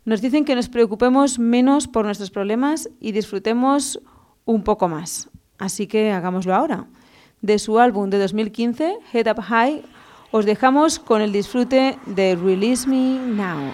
Nos 0.03 0.21
dicen 0.21 0.45
que 0.45 0.55
nos 0.55 0.67
preocupemos 0.67 1.39
menos 1.39 1.87
por 1.87 2.05
nuestros 2.05 2.31
problemas 2.31 2.89
y 2.99 3.11
disfrutemos 3.11 4.01
un 4.45 4.63
poco 4.63 4.87
más. 4.87 5.29
Así 5.57 5.87
que 5.87 6.11
hagámoslo 6.11 6.55
ahora. 6.55 6.87
De 7.41 7.59
su 7.59 7.79
álbum 7.79 8.09
de 8.09 8.19
2015, 8.19 8.97
Head 9.13 9.31
Up 9.31 9.41
High, 9.41 9.83
os 10.31 10.45
dejamos 10.45 10.99
con 10.99 11.21
el 11.21 11.31
disfrute 11.31 11.97
de 12.05 12.35
Release 12.35 12.87
Me 12.87 13.19
Now. 13.19 13.71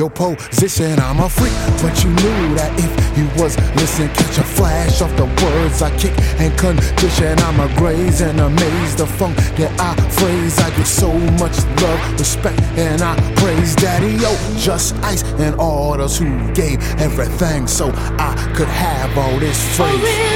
Your 0.00 0.08
position. 0.08 0.98
I'm 0.98 1.20
a 1.20 1.28
freak, 1.28 1.52
but 1.82 1.92
you 2.02 2.08
knew 2.08 2.54
that 2.56 2.72
if 2.80 3.18
you 3.18 3.26
was 3.36 3.54
listening, 3.76 4.08
catch 4.14 4.38
a 4.38 4.42
flash 4.42 5.02
off 5.02 5.14
the 5.14 5.26
words 5.26 5.82
I 5.82 5.90
kick 5.98 6.16
and 6.40 6.56
condition. 6.58 7.38
I'm 7.40 7.60
a 7.60 7.68
graze 7.76 8.22
and 8.22 8.40
amaze 8.40 8.96
the 8.96 9.06
funk 9.06 9.36
that 9.58 9.72
I 9.78 9.94
phrase. 10.08 10.58
I 10.58 10.70
get 10.70 10.86
so 10.86 11.12
much 11.42 11.56
love, 11.82 12.18
respect, 12.18 12.62
and 12.78 13.02
I 13.02 13.14
praise 13.36 13.76
Daddy 13.76 14.16
O, 14.24 14.32
just 14.58 14.94
ice 15.04 15.22
and 15.38 15.54
all 15.56 15.98
those 15.98 16.16
who 16.16 16.30
gave 16.54 16.80
everything 16.98 17.66
so 17.66 17.90
I 18.18 18.32
could 18.56 18.68
have 18.68 19.18
all 19.18 19.38
this 19.38 19.60
Oh, 19.78 20.29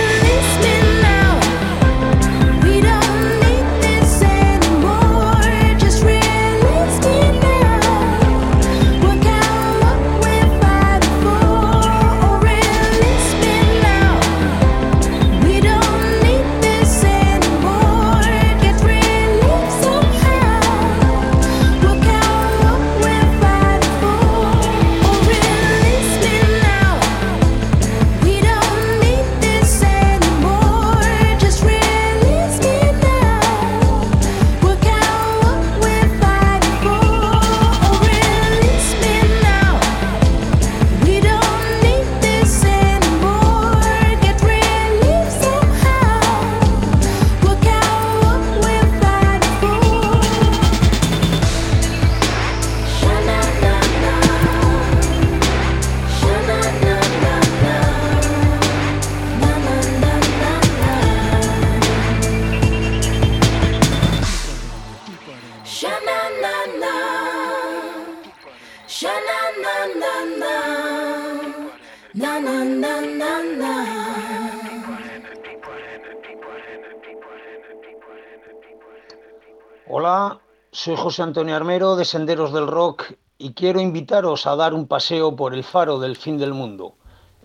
José 81.15 81.23
Antonio 81.23 81.55
Armero 81.55 81.95
de 81.95 82.05
Senderos 82.05 82.53
del 82.53 82.67
Rock 82.67 83.13
y 83.39 83.53
quiero 83.53 83.81
invitaros 83.81 84.49
a 84.49 84.57
dar 84.57 84.75
un 84.75 84.89
paseo 84.89 85.37
por 85.37 85.55
el 85.55 85.63
faro 85.63 86.01
del 86.01 86.17
fin 86.17 86.39
del 86.39 86.53
mundo, 86.53 86.97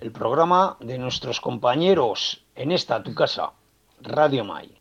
el 0.02 0.12
programa 0.12 0.76
de 0.80 0.98
nuestros 0.98 1.40
compañeros 1.40 2.48
en 2.56 2.72
esta 2.72 3.04
tu 3.04 3.14
casa, 3.14 3.52
Radio 4.02 4.44
May. 4.44 4.74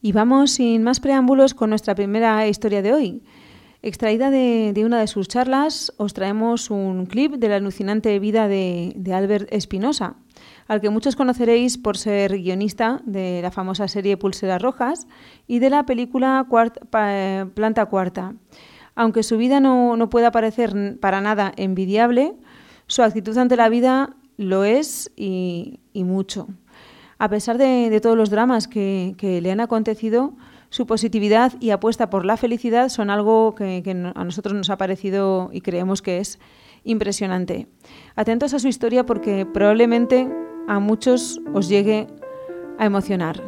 Y 0.00 0.12
vamos 0.12 0.52
sin 0.52 0.84
más 0.84 1.00
preámbulos 1.00 1.52
con 1.52 1.70
nuestra 1.70 1.96
primera 1.96 2.46
historia 2.46 2.82
de 2.82 2.92
hoy. 2.92 3.22
Extraída 3.82 4.30
de, 4.30 4.70
de 4.72 4.84
una 4.84 5.00
de 5.00 5.08
sus 5.08 5.26
charlas, 5.26 5.92
os 5.96 6.14
traemos 6.14 6.70
un 6.70 7.06
clip 7.06 7.32
de 7.32 7.48
la 7.48 7.56
alucinante 7.56 8.16
vida 8.20 8.46
de, 8.46 8.92
de 8.94 9.12
Albert 9.12 9.48
Espinosa, 9.52 10.14
al 10.70 10.80
que 10.80 10.88
muchos 10.88 11.16
conoceréis 11.16 11.78
por 11.78 11.98
ser 11.98 12.38
guionista 12.38 13.00
de 13.04 13.40
la 13.42 13.50
famosa 13.50 13.88
serie 13.88 14.16
Pulseras 14.16 14.62
Rojas 14.62 15.08
y 15.48 15.58
de 15.58 15.68
la 15.68 15.84
película 15.84 16.46
Pa- 16.90 17.48
Planta 17.54 17.86
Cuarta. 17.86 18.34
Aunque 18.94 19.24
su 19.24 19.36
vida 19.36 19.58
no, 19.58 19.96
no 19.96 20.08
pueda 20.10 20.30
parecer 20.30 20.96
para 21.00 21.20
nada 21.20 21.52
envidiable, 21.56 22.34
su 22.86 23.02
actitud 23.02 23.36
ante 23.36 23.56
la 23.56 23.68
vida 23.68 24.14
lo 24.36 24.62
es 24.62 25.10
y, 25.16 25.80
mucho. 25.92 26.46
A 27.18 27.28
pesar 27.28 27.58
de, 27.58 27.90
de 27.90 28.00
todos 28.00 28.16
los 28.16 28.30
dramas 28.30 28.68
que, 28.68 29.16
que 29.18 29.40
le 29.40 29.50
han 29.50 29.58
acontecido, 29.58 30.34
su 30.68 30.86
positividad 30.86 31.52
y 31.58 31.70
apuesta 31.70 32.10
por 32.10 32.24
la 32.24 32.36
felicidad 32.36 32.90
son 32.90 33.10
algo 33.10 33.56
que, 33.56 33.82
a 34.14 34.24
nosotros 34.24 34.54
nos 34.54 34.70
ha 34.70 34.78
parecido 34.78 35.50
y 35.52 35.62
creemos 35.62 36.00
que 36.00 36.18
es 36.18 36.38
impresionante. 36.84 37.66
Atentos 38.14 38.54
a 38.54 38.60
su 38.60 38.68
historia 38.68 39.04
porque 39.04 39.46
probablemente 39.46 40.28
a 40.70 40.78
muchos 40.78 41.40
os 41.52 41.68
llegue 41.68 42.06
a 42.78 42.86
emocionar. 42.86 43.42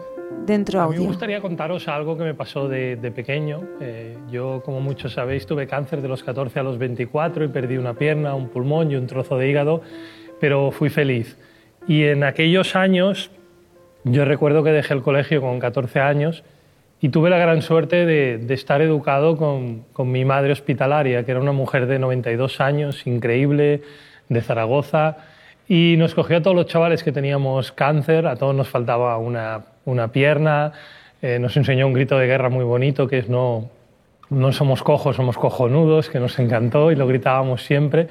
Dentro 0.45 0.81
A 0.81 0.87
mí 0.87 0.91
me 0.91 0.97
audio. 0.97 1.09
gustaría 1.09 1.41
contaros 1.41 1.87
algo 1.87 2.19
que 2.19 2.25
me 2.25 2.35
pasó 2.35 2.67
de, 2.67 2.97
de 2.97 3.13
pequeño. 3.13 3.61
Eh, 3.81 4.19
yo, 4.29 4.61
como 4.65 4.81
muchos 4.81 5.13
sabéis, 5.13 5.47
tuve 5.47 5.69
cáncer 5.69 6.03
de 6.03 6.09
los 6.09 6.25
14 6.25 6.59
a 6.59 6.65
los 6.65 6.79
24 6.79 7.45
y 7.45 7.49
perdí 7.49 7.77
una 7.77 7.95
pierna, 7.95 8.35
un 8.35 8.49
pulmón 8.49 8.91
y 8.91 8.97
un 8.97 9.07
trozo 9.07 9.39
de 9.39 9.49
hígado, 9.49 9.83
pero 10.41 10.73
fui 10.73 10.91
feliz. 10.91 11.39
Y 11.87 12.03
en 12.07 12.25
aquellos 12.25 12.75
años, 12.75 13.31
yo 14.03 14.25
recuerdo 14.25 14.65
que 14.65 14.71
dejé 14.71 14.95
el 14.95 15.03
colegio 15.03 15.41
con 15.41 15.61
14 15.61 16.01
años 16.01 16.43
y 17.01 17.11
tuve 17.11 17.31
la 17.31 17.39
gran 17.39 17.63
suerte 17.63 18.05
de, 18.05 18.39
de 18.39 18.55
estar 18.55 18.83
educado 18.83 19.37
con, 19.37 19.85
con 19.93 20.11
mi 20.11 20.25
madre 20.25 20.51
hospitalaria, 20.51 21.25
que 21.25 21.31
era 21.31 21.41
una 21.41 21.53
mujer 21.53 21.87
de 21.87 22.01
92 22.01 22.61
años, 22.61 23.07
increíble, 23.07 23.83
de 24.29 24.41
Zaragoza, 24.41 25.19
y 25.75 25.97
nos 25.97 26.15
cogió 26.15 26.37
a 26.37 26.43
todos 26.43 26.55
los 26.55 26.67
chavales 26.67 27.03
que 27.03 27.13
teníamos 27.13 27.73
cáncer, 27.73 28.27
a 28.27 28.37
todos 28.37 28.55
nos 28.55 28.69
faltaba 28.69 29.17
una, 29.17 29.63
una 29.87 30.09
pierna, 30.09 30.73
eh, 31.23 31.39
nos 31.39 31.57
enseñó 31.57 31.87
un 31.87 31.95
grito 31.95 32.19
de 32.19 32.27
guerra 32.27 32.51
muy 32.51 32.63
bonito, 32.63 33.09
que 33.09 33.17
es 33.17 33.31
no, 33.31 33.71
no 34.29 34.53
somos 34.53 34.83
cojos, 34.83 35.17
somos 35.17 35.39
cojonudos, 35.39 36.11
que 36.11 36.21
nos 36.21 36.39
encantó 36.39 36.93
y 36.93 36.95
lo 36.95 37.07
gritábamos 37.07 37.63
siempre. 37.63 38.09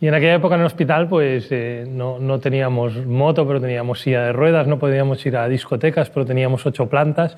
Y 0.00 0.06
en 0.06 0.14
aquella 0.14 0.34
época 0.34 0.54
en 0.54 0.60
el 0.60 0.66
hospital 0.68 1.08
pues 1.08 1.48
eh, 1.50 1.86
no, 1.88 2.20
no 2.20 2.38
teníamos 2.38 3.04
moto, 3.04 3.48
pero 3.48 3.60
teníamos 3.60 4.00
silla 4.00 4.22
de 4.26 4.32
ruedas, 4.32 4.68
no 4.68 4.78
podíamos 4.78 5.26
ir 5.26 5.36
a 5.36 5.48
discotecas, 5.48 6.08
pero 6.08 6.24
teníamos 6.24 6.64
ocho 6.66 6.88
plantas. 6.88 7.36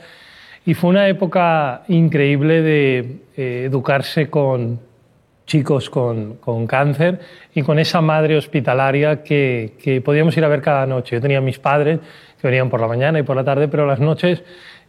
Y 0.66 0.74
fue 0.74 0.90
una 0.90 1.08
época 1.08 1.84
increíble 1.88 2.60
de 2.60 2.98
eh, 3.38 3.62
educarse 3.64 4.28
con 4.28 4.78
chicos 5.46 5.90
con, 5.90 6.34
con 6.36 6.66
cáncer 6.66 7.20
y 7.54 7.62
con 7.62 7.78
esa 7.78 8.00
madre 8.00 8.36
hospitalaria 8.36 9.22
que, 9.22 9.74
que 9.82 10.00
podíamos 10.00 10.36
ir 10.36 10.44
a 10.44 10.48
ver 10.48 10.62
cada 10.62 10.86
noche. 10.86 11.16
Yo 11.16 11.22
tenía 11.22 11.40
mis 11.40 11.58
padres 11.58 12.00
que 12.40 12.46
venían 12.48 12.70
por 12.70 12.80
la 12.80 12.88
mañana 12.88 13.18
y 13.18 13.22
por 13.22 13.36
la 13.36 13.44
tarde, 13.44 13.68
pero 13.68 13.86
las 13.86 14.00
noches 14.00 14.42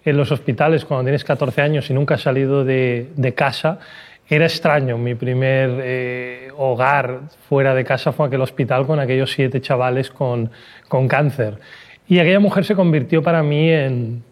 en 0.04 0.18
los 0.18 0.32
hospitales, 0.32 0.86
cuando 0.86 1.06
tienes 1.06 1.24
14 1.24 1.62
años 1.62 1.90
y 1.90 1.94
nunca 1.94 2.16
has 2.16 2.22
salido 2.22 2.64
de, 2.64 3.10
de 3.16 3.34
casa, 3.34 3.80
era 4.28 4.46
extraño. 4.46 4.98
Mi 4.98 5.16
primer 5.16 5.80
eh, 5.84 6.50
hogar 6.58 7.22
fuera 7.48 7.74
de 7.74 7.84
casa 7.84 8.12
fue 8.12 8.28
aquel 8.28 8.42
hospital 8.42 8.86
con 8.86 9.00
aquellos 9.00 9.32
siete 9.32 9.62
chavales 9.62 10.10
con, 10.10 10.52
con 10.88 11.08
cáncer. 11.08 11.60
Y 12.08 12.20
aquella 12.20 12.40
mujer 12.40 12.66
se 12.66 12.76
convirtió 12.76 13.24
para 13.24 13.44
mí 13.44 13.70
en, 13.70 14.24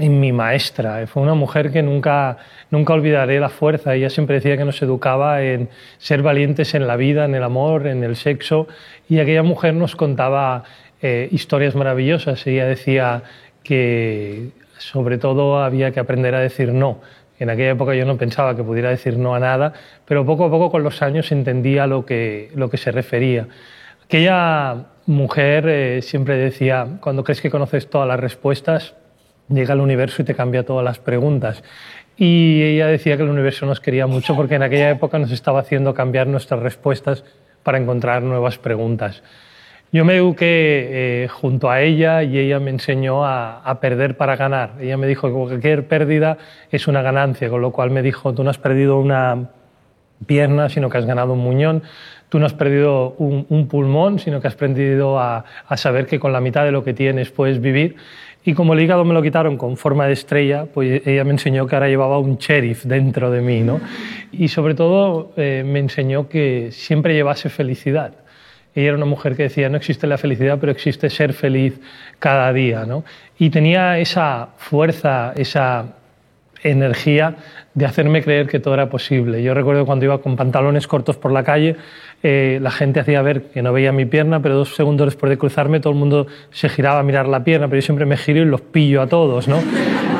en 0.00 0.20
mi 0.20 0.32
maestra. 0.32 1.06
Fue 1.06 1.22
una 1.22 1.34
mujer 1.34 1.70
que 1.70 1.82
nunca, 1.82 2.38
nunca 2.70 2.94
olvidaré 2.94 3.40
la 3.40 3.48
fuerza. 3.48 3.94
Ella 3.94 4.10
siempre 4.10 4.36
decía 4.36 4.56
que 4.56 4.64
nos 4.64 4.80
educaba 4.82 5.42
en 5.42 5.68
ser 5.98 6.22
valientes 6.22 6.74
en 6.74 6.86
la 6.86 6.96
vida, 6.96 7.24
en 7.24 7.34
el 7.34 7.42
amor, 7.42 7.86
en 7.86 8.02
el 8.04 8.16
sexo. 8.16 8.68
Y 9.08 9.18
aquella 9.18 9.42
mujer 9.42 9.74
nos 9.74 9.96
contaba 9.96 10.64
eh, 11.02 11.28
historias 11.30 11.74
maravillosas. 11.74 12.46
Ella 12.46 12.66
decía 12.66 13.22
que 13.62 14.50
sobre 14.78 15.18
todo 15.18 15.62
había 15.62 15.90
que 15.90 16.00
aprender 16.00 16.34
a 16.34 16.40
decir 16.40 16.72
no. 16.72 17.00
En 17.38 17.50
aquella 17.50 17.70
época 17.70 17.94
yo 17.94 18.04
no 18.04 18.16
pensaba 18.16 18.56
que 18.56 18.64
pudiera 18.64 18.90
decir 18.90 19.16
no 19.16 19.34
a 19.34 19.40
nada, 19.40 19.72
pero 20.04 20.24
poco 20.24 20.46
a 20.46 20.50
poco 20.50 20.70
con 20.70 20.82
los 20.82 21.02
años 21.02 21.30
entendía 21.30 21.86
lo 21.86 22.04
que, 22.04 22.50
lo 22.54 22.68
que 22.68 22.78
se 22.78 22.90
refería. 22.90 23.46
Aquella 24.04 24.86
mujer 25.06 25.68
eh, 25.68 26.02
siempre 26.02 26.36
decía, 26.36 26.98
cuando 27.00 27.22
crees 27.22 27.40
que 27.40 27.50
conoces 27.50 27.88
todas 27.88 28.08
las 28.08 28.18
respuestas, 28.18 28.94
llega 29.48 29.74
el 29.74 29.80
universo 29.80 30.22
y 30.22 30.24
te 30.24 30.34
cambia 30.34 30.64
todas 30.64 30.84
las 30.84 30.98
preguntas. 30.98 31.62
Y 32.16 32.62
ella 32.62 32.88
decía 32.88 33.16
que 33.16 33.22
el 33.22 33.28
universo 33.28 33.64
nos 33.64 33.80
quería 33.80 34.06
mucho 34.06 34.34
porque 34.34 34.56
en 34.56 34.62
aquella 34.62 34.90
época 34.90 35.18
nos 35.18 35.30
estaba 35.30 35.60
haciendo 35.60 35.94
cambiar 35.94 36.26
nuestras 36.26 36.60
respuestas 36.60 37.24
para 37.62 37.78
encontrar 37.78 38.22
nuevas 38.22 38.58
preguntas. 38.58 39.22
Yo 39.90 40.04
me 40.04 40.16
eduqué 40.16 40.44
eh, 41.24 41.28
junto 41.28 41.70
a 41.70 41.80
ella 41.80 42.22
y 42.22 42.36
ella 42.38 42.60
me 42.60 42.70
enseñó 42.70 43.24
a, 43.24 43.78
perder 43.80 44.16
para 44.16 44.36
ganar. 44.36 44.72
Ella 44.80 44.98
me 44.98 45.06
dijo 45.06 45.28
que 45.28 45.34
cualquier 45.34 45.88
pérdida 45.88 46.36
es 46.70 46.88
una 46.88 47.00
ganancia, 47.00 47.48
con 47.48 47.62
lo 47.62 47.70
cual 47.70 47.90
me 47.90 48.02
dijo, 48.02 48.34
tú 48.34 48.44
no 48.44 48.50
has 48.50 48.58
perdido 48.58 48.98
una, 48.98 49.50
pierna, 50.26 50.68
sino 50.68 50.90
que 50.90 50.98
has 50.98 51.06
ganado 51.06 51.32
un 51.32 51.38
muñón. 51.38 51.82
Tú 52.28 52.38
no 52.38 52.44
has 52.44 52.52
perdido 52.52 53.14
un, 53.18 53.68
pulmón, 53.68 54.18
sino 54.18 54.42
que 54.42 54.48
has 54.48 54.54
aprendido 54.54 55.18
a 55.18 55.44
saber 55.76 56.06
que 56.06 56.20
con 56.20 56.32
la 56.32 56.40
mitad 56.40 56.64
de 56.64 56.72
lo 56.72 56.84
que 56.84 56.92
tienes 56.92 57.30
puedes 57.30 57.60
vivir. 57.60 57.96
Y 58.48 58.54
como 58.54 58.72
el 58.72 58.80
hígado 58.80 59.04
me 59.04 59.12
lo 59.12 59.20
quitaron 59.20 59.58
con 59.58 59.76
forma 59.76 60.06
de 60.06 60.14
estrella, 60.14 60.64
pues 60.72 61.06
ella 61.06 61.22
me 61.22 61.32
enseñó 61.32 61.66
que 61.66 61.76
ahora 61.76 61.88
llevaba 61.88 62.18
un 62.18 62.38
sheriff 62.38 62.84
dentro 62.84 63.30
de 63.30 63.42
mí, 63.42 63.60
¿no? 63.60 63.78
Y 64.32 64.48
sobre 64.48 64.74
todo 64.74 65.32
eh, 65.36 65.62
me 65.66 65.80
enseñó 65.80 66.30
que 66.30 66.70
siempre 66.72 67.12
llevase 67.12 67.50
felicidad. 67.50 68.14
Ella 68.74 68.88
era 68.88 68.96
una 68.96 69.04
mujer 69.04 69.36
que 69.36 69.42
decía, 69.42 69.68
no 69.68 69.76
existe 69.76 70.06
la 70.06 70.16
felicidad, 70.16 70.56
pero 70.58 70.72
existe 70.72 71.10
ser 71.10 71.34
feliz 71.34 71.78
cada 72.20 72.50
día, 72.54 72.86
¿no? 72.86 73.04
Y 73.38 73.50
tenía 73.50 73.98
esa 73.98 74.48
fuerza, 74.56 75.34
esa 75.36 75.96
energía 76.62 77.36
de 77.74 77.84
hacerme 77.84 78.22
creer 78.22 78.46
que 78.46 78.60
todo 78.60 78.72
era 78.72 78.88
posible. 78.88 79.42
Yo 79.42 79.52
recuerdo 79.52 79.84
cuando 79.84 80.06
iba 80.06 80.22
con 80.22 80.36
pantalones 80.36 80.86
cortos 80.86 81.18
por 81.18 81.32
la 81.32 81.44
calle, 81.44 81.76
eh, 82.22 82.58
la 82.60 82.70
gente 82.70 83.00
hacía 83.00 83.22
ver 83.22 83.42
que 83.44 83.62
no 83.62 83.72
veía 83.72 83.92
mi 83.92 84.04
pierna, 84.04 84.40
pero 84.40 84.56
dos 84.56 84.74
segundos 84.74 85.06
después 85.06 85.30
de 85.30 85.38
cruzarme 85.38 85.80
todo 85.80 85.92
el 85.92 85.98
mundo 85.98 86.26
se 86.50 86.68
giraba 86.68 87.00
a 87.00 87.02
mirar 87.02 87.28
la 87.28 87.44
pierna, 87.44 87.68
pero 87.68 87.80
yo 87.80 87.84
siempre 87.84 88.06
me 88.06 88.16
giro 88.16 88.40
y 88.40 88.44
los 88.44 88.60
pillo 88.60 89.02
a 89.02 89.06
todos, 89.06 89.46
¿no? 89.46 89.60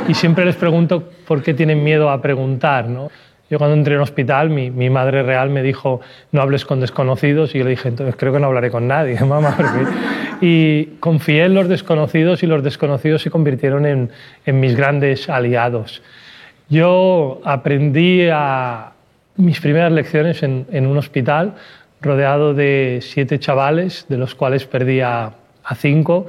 Y 0.06 0.14
siempre 0.14 0.44
les 0.44 0.56
pregunto 0.56 1.02
por 1.26 1.42
qué 1.42 1.54
tienen 1.54 1.82
miedo 1.82 2.10
a 2.10 2.22
preguntar, 2.22 2.88
¿no? 2.88 3.10
Yo 3.50 3.58
cuando 3.58 3.76
entré 3.76 3.94
en 3.94 4.00
hospital, 4.00 4.50
mi, 4.50 4.70
mi 4.70 4.90
madre 4.90 5.22
real 5.22 5.48
me 5.48 5.62
dijo, 5.62 6.00
no 6.32 6.42
hables 6.42 6.66
con 6.66 6.80
desconocidos, 6.80 7.54
y 7.54 7.58
yo 7.58 7.64
le 7.64 7.70
dije, 7.70 7.88
entonces 7.88 8.14
creo 8.16 8.32
que 8.32 8.38
no 8.38 8.46
hablaré 8.46 8.70
con 8.70 8.86
nadie, 8.86 9.18
mamá. 9.24 9.56
Y 10.40 10.84
confié 11.00 11.44
en 11.44 11.54
los 11.54 11.68
desconocidos 11.68 12.42
y 12.42 12.46
los 12.46 12.62
desconocidos 12.62 13.22
se 13.22 13.30
convirtieron 13.30 13.86
en, 13.86 14.10
en 14.44 14.60
mis 14.60 14.76
grandes 14.76 15.30
aliados. 15.30 16.02
Yo 16.68 17.40
aprendí 17.44 18.28
a 18.30 18.92
mis 19.36 19.60
primeras 19.60 19.92
lecciones 19.92 20.42
en, 20.42 20.66
en, 20.70 20.86
un 20.86 20.98
hospital, 20.98 21.54
rodeado 22.00 22.54
de 22.54 23.00
siete 23.02 23.38
chavales, 23.38 24.06
de 24.08 24.18
los 24.18 24.34
cuales 24.34 24.64
perdí 24.66 25.00
a, 25.00 25.34
cinco, 25.76 26.26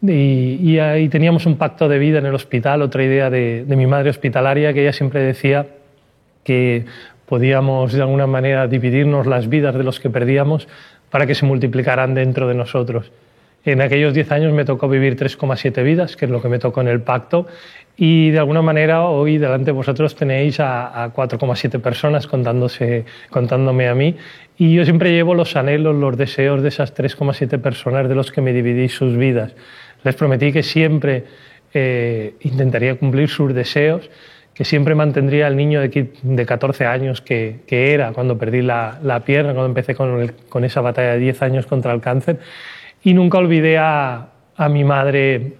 y, 0.00 0.78
ahí 0.78 1.08
teníamos 1.08 1.44
un 1.44 1.56
pacto 1.56 1.88
de 1.88 1.98
vida 1.98 2.18
en 2.18 2.26
el 2.26 2.34
hospital, 2.34 2.82
otra 2.82 3.02
idea 3.02 3.30
de, 3.30 3.64
de 3.66 3.76
mi 3.76 3.86
madre 3.86 4.10
hospitalaria, 4.10 4.72
que 4.72 4.82
ella 4.82 4.92
siempre 4.92 5.20
decía 5.20 5.66
que 6.44 6.86
podíamos 7.26 7.92
de 7.92 8.00
alguna 8.00 8.26
manera 8.26 8.66
dividirnos 8.68 9.26
las 9.26 9.48
vidas 9.48 9.74
de 9.74 9.84
los 9.84 10.00
que 10.00 10.08
perdíamos 10.08 10.68
para 11.10 11.26
que 11.26 11.34
se 11.34 11.44
multiplicaran 11.44 12.14
dentro 12.14 12.48
de 12.48 12.54
nosotros. 12.54 13.10
En 13.72 13.82
aquellos 13.82 14.14
10 14.14 14.32
años 14.32 14.54
me 14.54 14.64
tocó 14.64 14.88
vivir 14.88 15.14
3,7 15.14 15.84
vidas, 15.84 16.16
que 16.16 16.24
es 16.24 16.30
lo 16.30 16.40
que 16.40 16.48
me 16.48 16.58
tocó 16.58 16.80
en 16.80 16.88
el 16.88 17.02
pacto, 17.02 17.46
y 17.98 18.30
de 18.30 18.38
alguna 18.38 18.62
manera 18.62 19.04
hoy 19.04 19.36
delante 19.36 19.66
de 19.66 19.72
vosotros 19.72 20.16
tenéis 20.16 20.58
a, 20.58 21.04
a 21.04 21.12
4,7 21.12 21.78
personas 21.78 22.26
contándose, 22.26 23.04
contándome 23.28 23.88
a 23.88 23.94
mí, 23.94 24.16
y 24.56 24.72
yo 24.72 24.86
siempre 24.86 25.12
llevo 25.12 25.34
los 25.34 25.54
anhelos, 25.54 25.94
los 25.94 26.16
deseos 26.16 26.62
de 26.62 26.68
esas 26.68 26.96
3,7 26.96 27.60
personas 27.60 28.08
de 28.08 28.14
los 28.14 28.32
que 28.32 28.40
me 28.40 28.54
dividí 28.54 28.88
sus 28.88 29.18
vidas. 29.18 29.54
Les 30.02 30.14
prometí 30.14 30.50
que 30.50 30.62
siempre 30.62 31.24
eh, 31.74 32.36
intentaría 32.40 32.94
cumplir 32.94 33.28
sus 33.28 33.52
deseos, 33.52 34.08
que 34.54 34.64
siempre 34.64 34.94
mantendría 34.94 35.46
al 35.46 35.56
niño 35.56 35.82
de, 35.82 36.10
de 36.22 36.46
14 36.46 36.86
años 36.86 37.20
que, 37.20 37.60
era 37.68 38.12
cuando 38.12 38.38
perdí 38.38 38.62
la, 38.62 39.22
pierna, 39.26 39.52
cuando 39.52 39.66
empecé 39.66 39.94
con 39.94 40.64
esa 40.64 40.80
batalla 40.80 41.12
de 41.12 41.18
10 41.18 41.42
años 41.42 41.66
contra 41.66 41.92
el 41.92 42.00
cáncer 42.00 42.38
y 43.02 43.14
nunca 43.14 43.38
olvidé 43.38 43.78
a, 43.78 44.28
a, 44.56 44.68
mi 44.68 44.84
madre 44.84 45.54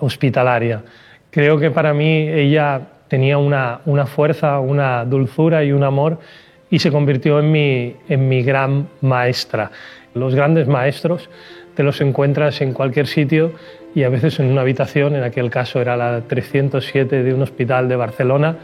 hospitalaria. 0.00 0.82
Creo 1.30 1.58
que 1.58 1.70
para 1.70 1.92
mí 1.92 2.28
ella 2.28 2.80
tenía 3.08 3.38
una, 3.38 3.80
una, 3.86 4.06
fuerza, 4.06 4.60
una 4.60 5.04
dulzura 5.04 5.64
y 5.64 5.72
un 5.72 5.82
amor 5.82 6.18
y 6.70 6.78
se 6.78 6.90
convirtió 6.90 7.40
en 7.40 7.50
mi, 7.50 7.96
en 8.08 8.28
mi 8.28 8.42
gran 8.42 8.88
maestra. 9.00 9.70
Los 10.14 10.34
grandes 10.34 10.68
maestros 10.68 11.28
te 11.74 11.82
los 11.82 12.00
encuentras 12.00 12.60
en 12.60 12.72
cualquier 12.72 13.06
sitio 13.06 13.52
y 13.94 14.02
a 14.02 14.08
veces 14.08 14.38
en 14.40 14.50
una 14.50 14.60
habitación, 14.60 15.16
en 15.16 15.22
aquel 15.22 15.50
caso 15.50 15.80
era 15.80 15.96
la 15.96 16.20
307 16.22 17.22
de 17.22 17.34
un 17.34 17.42
hospital 17.42 17.88
de 17.88 17.96
Barcelona, 17.96 18.56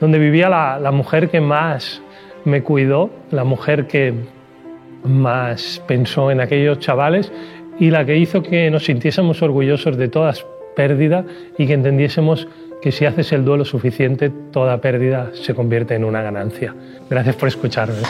donde 0.00 0.18
vivía 0.18 0.48
la, 0.48 0.78
la 0.78 0.90
mujer 0.90 1.28
que 1.28 1.40
más 1.40 2.02
me 2.44 2.62
cuidó, 2.62 3.10
la 3.30 3.44
mujer 3.44 3.86
que 3.86 4.14
más 5.08 5.82
pensó 5.86 6.30
en 6.30 6.40
aquellos 6.40 6.78
chavales 6.78 7.32
y 7.78 7.90
la 7.90 8.04
que 8.04 8.16
hizo 8.16 8.42
que 8.42 8.70
nos 8.70 8.84
sintiésemos 8.84 9.42
orgullosos 9.42 9.96
de 9.96 10.08
todas 10.08 10.44
pérdida 10.76 11.24
y 11.56 11.66
que 11.66 11.74
entendiésemos 11.74 12.46
que 12.80 12.92
si 12.92 13.04
haces 13.04 13.32
el 13.32 13.44
duelo 13.44 13.64
suficiente, 13.64 14.30
toda 14.52 14.80
pérdida 14.80 15.32
se 15.34 15.54
convierte 15.54 15.94
en 15.94 16.04
una 16.04 16.22
ganancia. 16.22 16.74
Gracias 17.10 17.34
por 17.34 17.48
escucharme. 17.48 18.02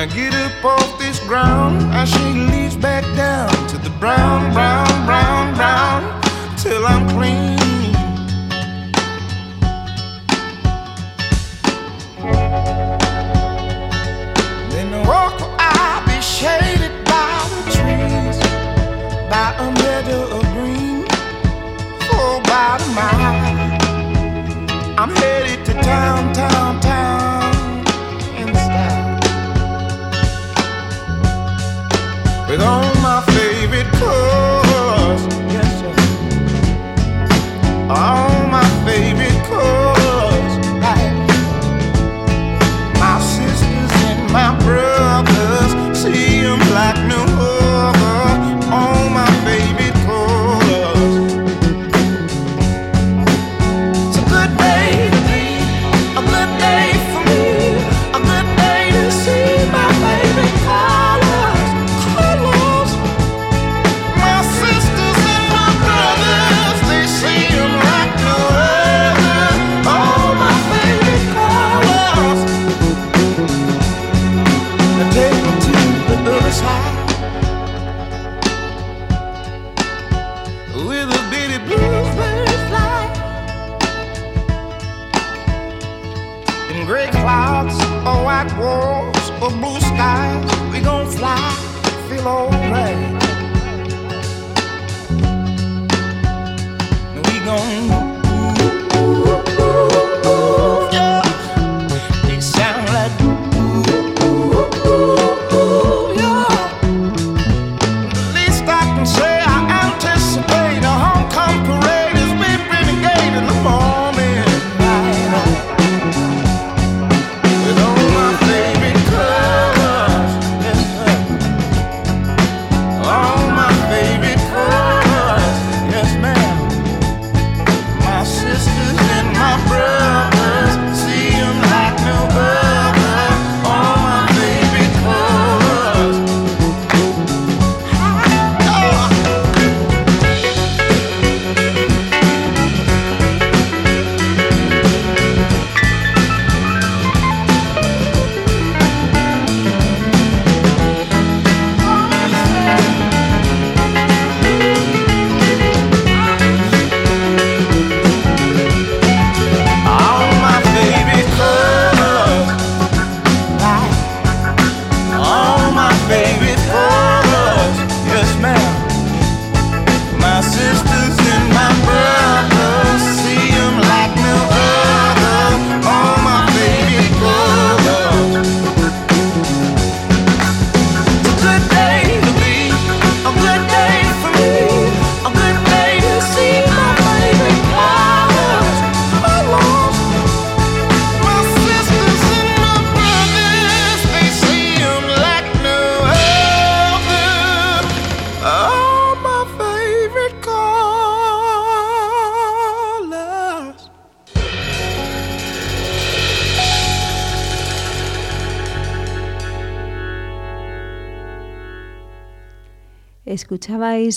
I 0.00 0.06
get 0.06 0.32
up 0.32 0.64
off 0.64 0.98
this 0.98 1.20
ground, 1.28 1.76
I 1.92 2.06
shake 2.06 2.50
leaves 2.50 2.74
back 2.74 3.04
down 3.18 3.50
to 3.68 3.76
the 3.76 3.90
brown, 4.00 4.50
brown, 4.54 4.89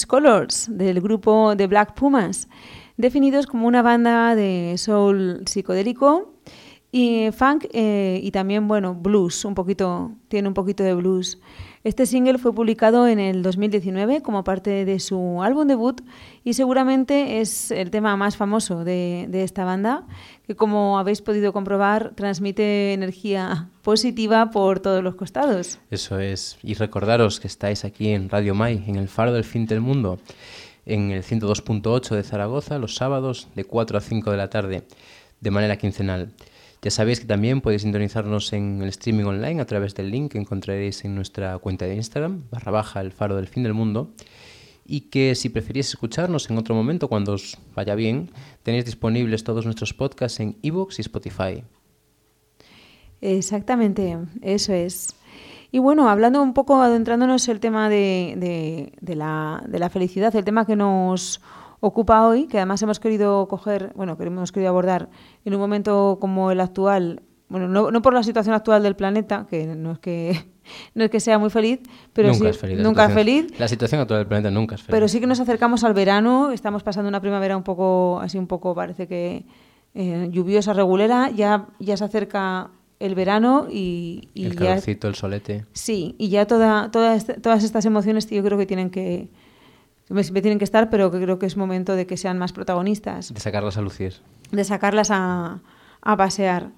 Colors 0.08 0.68
del 0.70 1.00
grupo 1.02 1.56
The 1.56 1.68
Black 1.68 1.94
Pumas, 1.96 2.50
definidos 2.98 3.48
como 3.48 3.66
una 3.68 3.82
banda 3.82 4.36
de 4.36 4.76
soul 4.78 5.44
psicodélico 5.46 6.34
y 6.92 7.30
funk 7.32 7.66
eh, 7.72 8.20
y 8.22 8.32
también, 8.32 8.68
bueno, 8.68 8.94
blues, 8.94 9.46
un 9.46 9.56
poquito, 9.56 10.12
tiene 10.28 10.50
un 10.50 10.54
poquito 10.54 10.84
de 10.84 10.94
blues. 10.94 11.40
Este 11.84 12.06
single 12.06 12.38
fue 12.38 12.56
publicado 12.56 13.10
en 13.10 13.20
el 13.20 13.44
2019 13.44 14.22
como 14.22 14.46
parte 14.46 14.86
de 14.86 15.00
su 15.02 15.44
álbum 15.44 15.68
debut 15.68 16.02
y 16.46 16.54
seguramente 16.54 17.42
es 17.42 17.72
el 17.72 17.92
tema 17.92 18.16
más 18.16 18.38
famoso 18.38 18.86
de, 18.86 19.26
de 19.28 19.44
esta 19.44 19.66
banda, 19.66 20.08
que 20.48 20.56
como 20.56 20.98
habéis 20.98 21.22
podido 21.22 21.52
comprobar 21.52 22.14
transmite 22.16 22.94
energía 22.94 23.70
positiva 23.82 24.50
por 24.50 24.80
todos 24.80 25.04
los 25.04 25.16
costados. 25.16 25.80
Eso 25.92 26.20
es. 26.20 26.58
Y 26.64 26.76
recordaros 26.76 27.42
que 27.42 27.48
estáis 27.48 27.84
aquí 27.84 28.12
en 28.12 28.30
Radio 28.30 28.56
Mai, 28.56 28.82
en 28.88 28.96
el 28.96 29.10
Faro 29.10 29.34
del 29.34 29.44
Fin 29.44 29.66
del 29.66 29.82
Mundo, 29.82 30.20
en 30.86 31.12
el 31.12 31.22
102.8 31.22 32.16
de 32.16 32.24
Zaragoza, 32.24 32.80
los 32.80 32.96
sábados 32.96 33.50
de 33.56 33.66
4 33.66 33.98
a 33.98 34.02
5 34.02 34.32
de 34.32 34.38
la 34.38 34.50
tarde, 34.50 34.84
de 35.42 35.52
manera 35.52 35.76
quincenal. 35.78 36.32
Ya 36.84 36.92
sabéis 36.92 37.22
que 37.22 37.26
también 37.26 37.62
podéis 37.62 37.84
sintonizarnos 37.84 38.52
en 38.52 38.82
el 38.82 38.90
streaming 38.90 39.24
online 39.24 39.62
a 39.62 39.66
través 39.66 39.96
del 39.96 40.12
link 40.12 40.34
que 40.34 40.38
encontraréis 40.38 41.06
en 41.06 41.16
nuestra 41.16 41.58
cuenta 41.60 41.86
de 41.86 41.96
Instagram, 41.96 42.44
barra 42.52 42.72
baja 42.74 43.00
el 43.00 43.14
faro 43.14 43.38
del 43.38 43.48
fin 43.48 43.64
del 43.64 43.74
mundo. 43.74 44.12
Y 44.86 45.02
que 45.10 45.34
si 45.36 45.48
preferís 45.48 45.88
escucharnos 45.88 46.50
en 46.50 46.58
otro 46.58 46.76
momento, 46.76 47.08
cuando 47.08 47.34
os 47.34 47.58
vaya 47.74 47.96
bien, 47.96 48.32
tenéis 48.64 48.84
disponibles 48.84 49.46
todos 49.46 49.64
nuestros 49.64 49.94
podcasts 49.94 50.42
en 50.42 50.58
iVoox 50.62 51.00
y 51.00 51.02
Spotify. 51.04 51.64
Exactamente, 53.22 54.18
eso 54.42 54.74
es. 54.74 55.16
Y 55.72 55.80
bueno, 55.80 56.10
hablando 56.10 56.44
un 56.44 56.54
poco, 56.54 56.82
adentrándonos 56.82 57.48
el 57.48 57.62
tema 57.62 57.88
de, 57.88 58.92
de- 59.00 59.16
la, 59.16 59.64
de 59.68 59.80
la 59.80 59.90
felicidad, 59.90 60.36
el 60.36 60.44
tema 60.44 60.66
que 60.66 60.76
nos 60.76 61.40
ocupa 61.86 62.26
hoy, 62.26 62.48
que 62.48 62.58
además 62.58 62.82
hemos 62.82 63.00
querido 63.02 63.46
coger, 63.50 63.92
bueno, 63.96 64.18
que 64.18 64.24
hemos 64.24 64.52
querido 64.54 64.70
abordar 64.70 65.10
en 65.44 65.54
un 65.54 65.60
momento 65.60 66.18
como 66.22 66.50
el 66.50 66.62
actual, 66.62 67.22
bueno, 67.50 67.68
no, 67.68 67.92
no 67.92 68.02
por 68.02 68.14
la 68.14 68.24
situación 68.24 68.56
actual 68.56 68.82
del 68.84 68.96
planeta, 68.96 69.46
que 69.50 69.66
no 69.76 69.92
es 69.92 70.00
que 70.00 70.46
no 70.96 71.04
es 71.04 71.10
que 71.10 71.20
sea 71.20 71.38
muy 71.38 71.50
feliz, 71.50 71.82
pero 72.14 72.30
nunca 72.30 72.40
sí, 72.46 72.48
es 72.48 72.58
feliz. 72.58 72.78
la 72.78 72.84
nunca 72.84 73.08
situación- 73.08 73.26
feliz, 73.48 73.60
La 73.60 73.68
situación 73.68 74.00
actual 74.02 74.20
del 74.22 74.28
planeta 74.28 74.50
nunca 74.50 74.76
es 74.76 74.82
feliz. 74.82 74.92
pero 74.96 75.08
sí 75.10 75.20
que 75.20 75.28
nos 75.28 75.42
acercamos 75.42 75.84
al 75.84 75.94
verano, 75.94 76.52
estamos 76.52 76.84
pasando 76.84 77.10
una 77.10 77.20
primavera 77.20 77.58
un 77.58 77.64
poco, 77.64 78.20
así 78.22 78.38
un 78.38 78.48
poco, 78.48 78.74
parece 78.74 79.08
que 79.08 79.46
eh, 79.94 80.30
lluviosa, 80.32 80.72
regulera, 80.74 81.30
ya, 81.32 81.68
ya 81.80 81.98
se 81.98 82.06
acerca 82.06 82.72
el 83.00 83.14
verano 83.16 83.68
y, 83.70 84.30
y 84.34 84.46
el 84.46 84.54
ya 84.54 84.60
calorcito, 84.68 85.10
el 85.10 85.16
solete. 85.16 85.66
Sí, 85.74 86.16
y 86.18 86.30
ya 86.30 86.48
toda, 86.48 86.90
toda 86.92 87.14
este- 87.16 87.34
todas 87.42 87.64
estas 87.66 87.86
emociones 87.86 88.28
yo 88.30 88.42
creo 88.42 88.58
que 88.58 88.66
tienen 88.66 88.90
que 88.90 89.30
que 89.30 89.43
siempre 90.08 90.42
tienen 90.42 90.60
que 90.60 90.66
estar, 90.66 90.90
pero 90.90 91.12
que 91.12 91.20
creo 91.22 91.40
que 91.40 91.46
es 91.46 91.58
momento 91.58 91.96
de 91.96 92.06
que 92.06 92.18
sean 92.18 92.38
más 92.38 92.52
protagonistas, 92.54 93.34
De 93.34 93.40
sacarlas 93.40 93.78
a 93.78 93.82
lucir. 93.82 94.14
de 94.52 94.64
sacarlas 94.64 95.10
a, 95.12 95.62
a 96.02 96.18
pasear. 96.18 96.72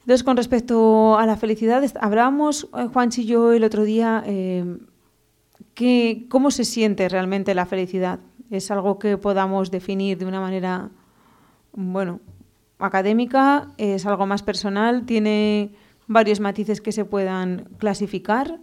Entonces, 0.00 0.24
con 0.24 0.36
respecto 0.36 1.18
a 1.18 1.26
la 1.26 1.36
felicidad, 1.36 1.84
hablábamos, 2.00 2.68
eh, 2.76 2.86
Juanchi 2.92 3.22
y 3.22 3.26
yo, 3.26 3.52
el 3.52 3.64
otro 3.64 3.84
día, 3.84 4.22
eh, 4.26 4.78
que, 5.74 6.26
cómo 6.28 6.50
se 6.50 6.64
siente 6.64 7.08
realmente 7.08 7.54
la 7.54 7.66
felicidad. 7.66 8.18
¿Es 8.50 8.70
algo 8.70 8.98
que 8.98 9.16
podamos 9.18 9.70
definir 9.70 10.18
de 10.18 10.24
una 10.26 10.40
manera, 10.40 10.88
bueno, 11.72 12.20
académica? 12.78 13.68
¿Es 13.76 14.06
algo 14.06 14.26
más 14.26 14.42
personal? 14.42 15.04
¿Tiene 15.04 15.72
varios 16.08 16.40
matices 16.40 16.80
que 16.80 16.90
se 16.92 17.04
puedan 17.04 17.68
clasificar? 17.78 18.58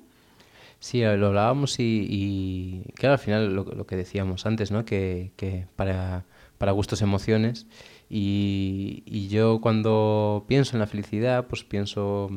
Sí, 0.79 1.01
lo 1.01 1.27
hablábamos 1.27 1.79
y, 1.79 2.05
y 2.09 2.91
claro, 2.93 3.13
al 3.13 3.19
final 3.19 3.55
lo, 3.55 3.87
que 3.87 3.95
decíamos 3.95 4.45
antes, 4.45 4.71
¿no? 4.71 4.85
Que, 4.85 5.31
para, 5.75 6.25
para 6.57 6.71
gustos 6.71 7.01
emociones. 7.01 7.65
Y, 8.09 9.27
yo 9.29 9.59
cuando 9.61 10.45
pienso 10.47 10.75
en 10.75 10.79
la 10.79 10.87
felicidad, 10.87 11.47
pues 11.47 11.63
pienso 11.63 12.29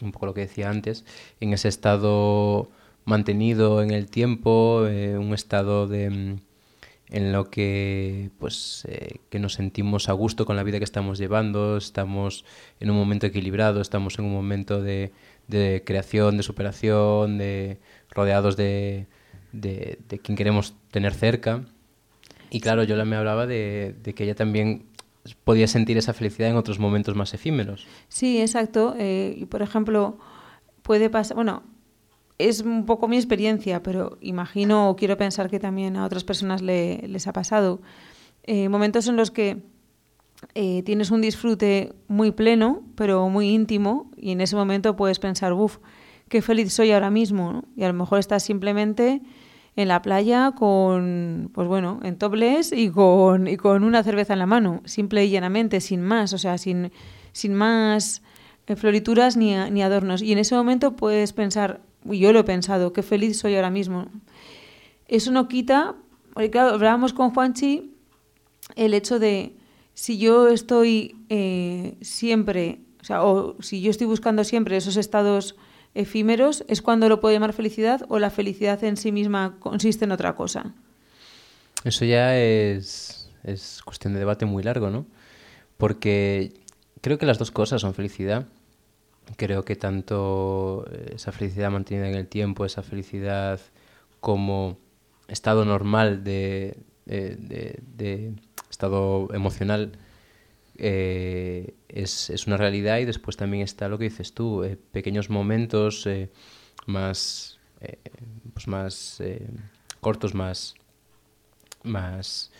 un 0.00 0.12
poco 0.12 0.26
lo 0.26 0.34
que 0.34 0.42
decía 0.42 0.70
antes, 0.70 1.04
en 1.40 1.52
ese 1.52 1.68
estado 1.68 2.70
mantenido 3.04 3.82
en 3.82 3.90
el 3.90 4.06
tiempo, 4.08 4.86
eh, 4.86 5.18
un 5.18 5.34
estado 5.34 5.86
de 5.86 6.38
en 7.10 7.32
lo 7.32 7.50
que 7.50 8.30
pues 8.38 8.86
eh, 8.88 9.18
que 9.30 9.40
nos 9.40 9.54
sentimos 9.54 10.08
a 10.08 10.12
gusto 10.12 10.46
con 10.46 10.56
la 10.56 10.62
vida 10.62 10.78
que 10.78 10.84
estamos 10.84 11.18
llevando, 11.18 11.76
estamos 11.76 12.44
en 12.78 12.90
un 12.90 12.96
momento 12.96 13.26
equilibrado, 13.26 13.80
estamos 13.80 14.18
en 14.18 14.26
un 14.26 14.32
momento 14.32 14.80
de, 14.80 15.12
de 15.50 15.82
creación, 15.84 16.36
de 16.36 16.42
superación, 16.42 17.38
de 17.38 17.78
rodeados 18.10 18.56
de, 18.56 19.06
de, 19.52 19.98
de 20.08 20.18
quien 20.18 20.36
queremos 20.36 20.74
tener 20.90 21.12
cerca. 21.14 21.64
Y 22.50 22.60
claro, 22.60 22.82
yo 22.84 22.96
la 22.96 23.04
me 23.04 23.16
hablaba 23.16 23.46
de, 23.46 23.94
que 24.14 24.24
ella 24.24 24.34
también 24.34 24.86
podía 25.44 25.66
sentir 25.66 25.98
esa 25.98 26.12
felicidad 26.12 26.48
en 26.50 26.56
otros 26.56 26.78
momentos 26.78 27.14
más 27.14 27.34
efímeros. 27.34 27.86
Sí, 28.08 28.40
exacto. 28.40 28.94
Eh, 28.98 29.46
por 29.50 29.62
ejemplo, 29.62 30.18
puede 30.82 31.10
pasar, 31.10 31.36
bueno, 31.36 31.62
es 32.38 32.62
un 32.62 32.86
poco 32.86 33.06
mi 33.06 33.16
experiencia, 33.16 33.82
pero 33.82 34.16
imagino 34.20 34.88
o 34.90 34.96
quiero 34.96 35.16
pensar 35.16 35.50
que 35.50 35.60
también 35.60 35.96
a 35.96 36.04
otras 36.06 36.24
personas 36.24 36.62
le- 36.62 37.06
les 37.06 37.26
ha 37.26 37.32
pasado. 37.32 37.80
Eh, 38.44 38.68
momentos 38.68 39.06
en 39.06 39.16
los 39.16 39.30
que 39.30 39.58
eh, 40.54 40.82
tienes 40.82 41.10
un 41.10 41.20
disfrute 41.20 41.92
muy 42.08 42.32
pleno, 42.32 42.82
pero 42.94 43.28
muy 43.28 43.50
íntimo, 43.50 44.10
y 44.16 44.32
en 44.32 44.40
ese 44.40 44.56
momento 44.56 44.96
puedes 44.96 45.18
pensar, 45.18 45.52
uff, 45.52 45.78
qué 46.28 46.42
feliz 46.42 46.72
soy 46.72 46.92
ahora 46.92 47.10
mismo. 47.10 47.64
Y 47.76 47.84
a 47.84 47.88
lo 47.88 47.94
mejor 47.94 48.18
estás 48.18 48.42
simplemente 48.42 49.20
en 49.76 49.88
la 49.88 50.02
playa 50.02 50.52
con, 50.56 51.50
pues 51.52 51.68
bueno, 51.68 52.00
en 52.02 52.16
topless 52.16 52.72
y 52.72 52.90
con, 52.90 53.46
y 53.46 53.56
con 53.56 53.84
una 53.84 54.02
cerveza 54.02 54.32
en 54.32 54.38
la 54.38 54.46
mano, 54.46 54.82
simple 54.84 55.24
y 55.24 55.30
llanamente, 55.30 55.80
sin 55.80 56.02
más, 56.02 56.32
o 56.32 56.38
sea, 56.38 56.58
sin, 56.58 56.92
sin 57.32 57.54
más 57.54 58.22
eh, 58.66 58.76
florituras 58.76 59.36
ni, 59.36 59.54
ni 59.70 59.82
adornos. 59.82 60.22
Y 60.22 60.32
en 60.32 60.38
ese 60.38 60.54
momento 60.54 60.96
puedes 60.96 61.32
pensar, 61.32 61.80
yo 62.04 62.32
lo 62.32 62.40
he 62.40 62.44
pensado, 62.44 62.92
qué 62.92 63.02
feliz 63.02 63.38
soy 63.38 63.56
ahora 63.56 63.70
mismo. 63.70 64.06
Eso 65.06 65.32
no 65.32 65.48
quita, 65.48 65.96
porque 66.32 66.50
claro, 66.50 66.74
hablábamos 66.74 67.12
con 67.12 67.30
Juanchi 67.30 67.94
el 68.76 68.94
hecho 68.94 69.18
de 69.18 69.56
si 70.00 70.16
yo 70.16 70.48
estoy 70.48 71.14
eh, 71.28 71.98
siempre, 72.00 72.80
o 73.02 73.04
sea, 73.04 73.22
o 73.22 73.60
si 73.60 73.82
yo 73.82 73.90
estoy 73.90 74.06
buscando 74.06 74.44
siempre 74.44 74.78
esos 74.78 74.96
estados 74.96 75.56
efímeros, 75.94 76.64
¿es 76.68 76.80
cuando 76.80 77.10
lo 77.10 77.20
puedo 77.20 77.34
llamar 77.34 77.52
felicidad 77.52 78.06
o 78.08 78.18
la 78.18 78.30
felicidad 78.30 78.82
en 78.82 78.96
sí 78.96 79.12
misma 79.12 79.56
consiste 79.58 80.06
en 80.06 80.12
otra 80.12 80.34
cosa? 80.36 80.74
Eso 81.84 82.06
ya 82.06 82.34
es, 82.38 83.30
es 83.42 83.82
cuestión 83.84 84.14
de 84.14 84.20
debate 84.20 84.46
muy 84.46 84.62
largo, 84.62 84.88
¿no? 84.88 85.04
Porque 85.76 86.54
creo 87.02 87.18
que 87.18 87.26
las 87.26 87.38
dos 87.38 87.50
cosas 87.50 87.82
son 87.82 87.92
felicidad. 87.92 88.46
Creo 89.36 89.66
que 89.66 89.76
tanto 89.76 90.86
eh, 90.90 91.12
esa 91.16 91.30
felicidad 91.30 91.70
mantenida 91.70 92.08
en 92.08 92.14
el 92.14 92.26
tiempo, 92.26 92.64
esa 92.64 92.82
felicidad 92.82 93.60
como 94.20 94.78
estado 95.28 95.66
normal 95.66 96.24
de- 96.24 96.78
de 97.06 98.32
estado 98.70 99.28
emocional, 99.34 99.92
eh, 100.76 101.74
es, 101.88 102.30
es 102.30 102.46
una 102.46 102.56
realidad 102.56 102.98
y 102.98 103.04
después 103.04 103.36
también 103.36 103.62
está 103.62 103.88
lo 103.88 103.98
que 103.98 104.04
dices 104.04 104.32
tú, 104.32 104.64
eh, 104.64 104.78
pequeños 104.92 105.28
momentos 105.28 106.06
eh, 106.06 106.30
más, 106.86 107.58
pues 108.54 108.66
más 108.66 109.22
cortos, 110.00 110.34
más, 110.34 110.74
más 111.82 112.50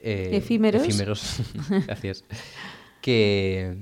Efímeros. 0.00 0.82
efímeros, 0.82 1.40
gracias, 1.86 2.24
que 3.02 3.76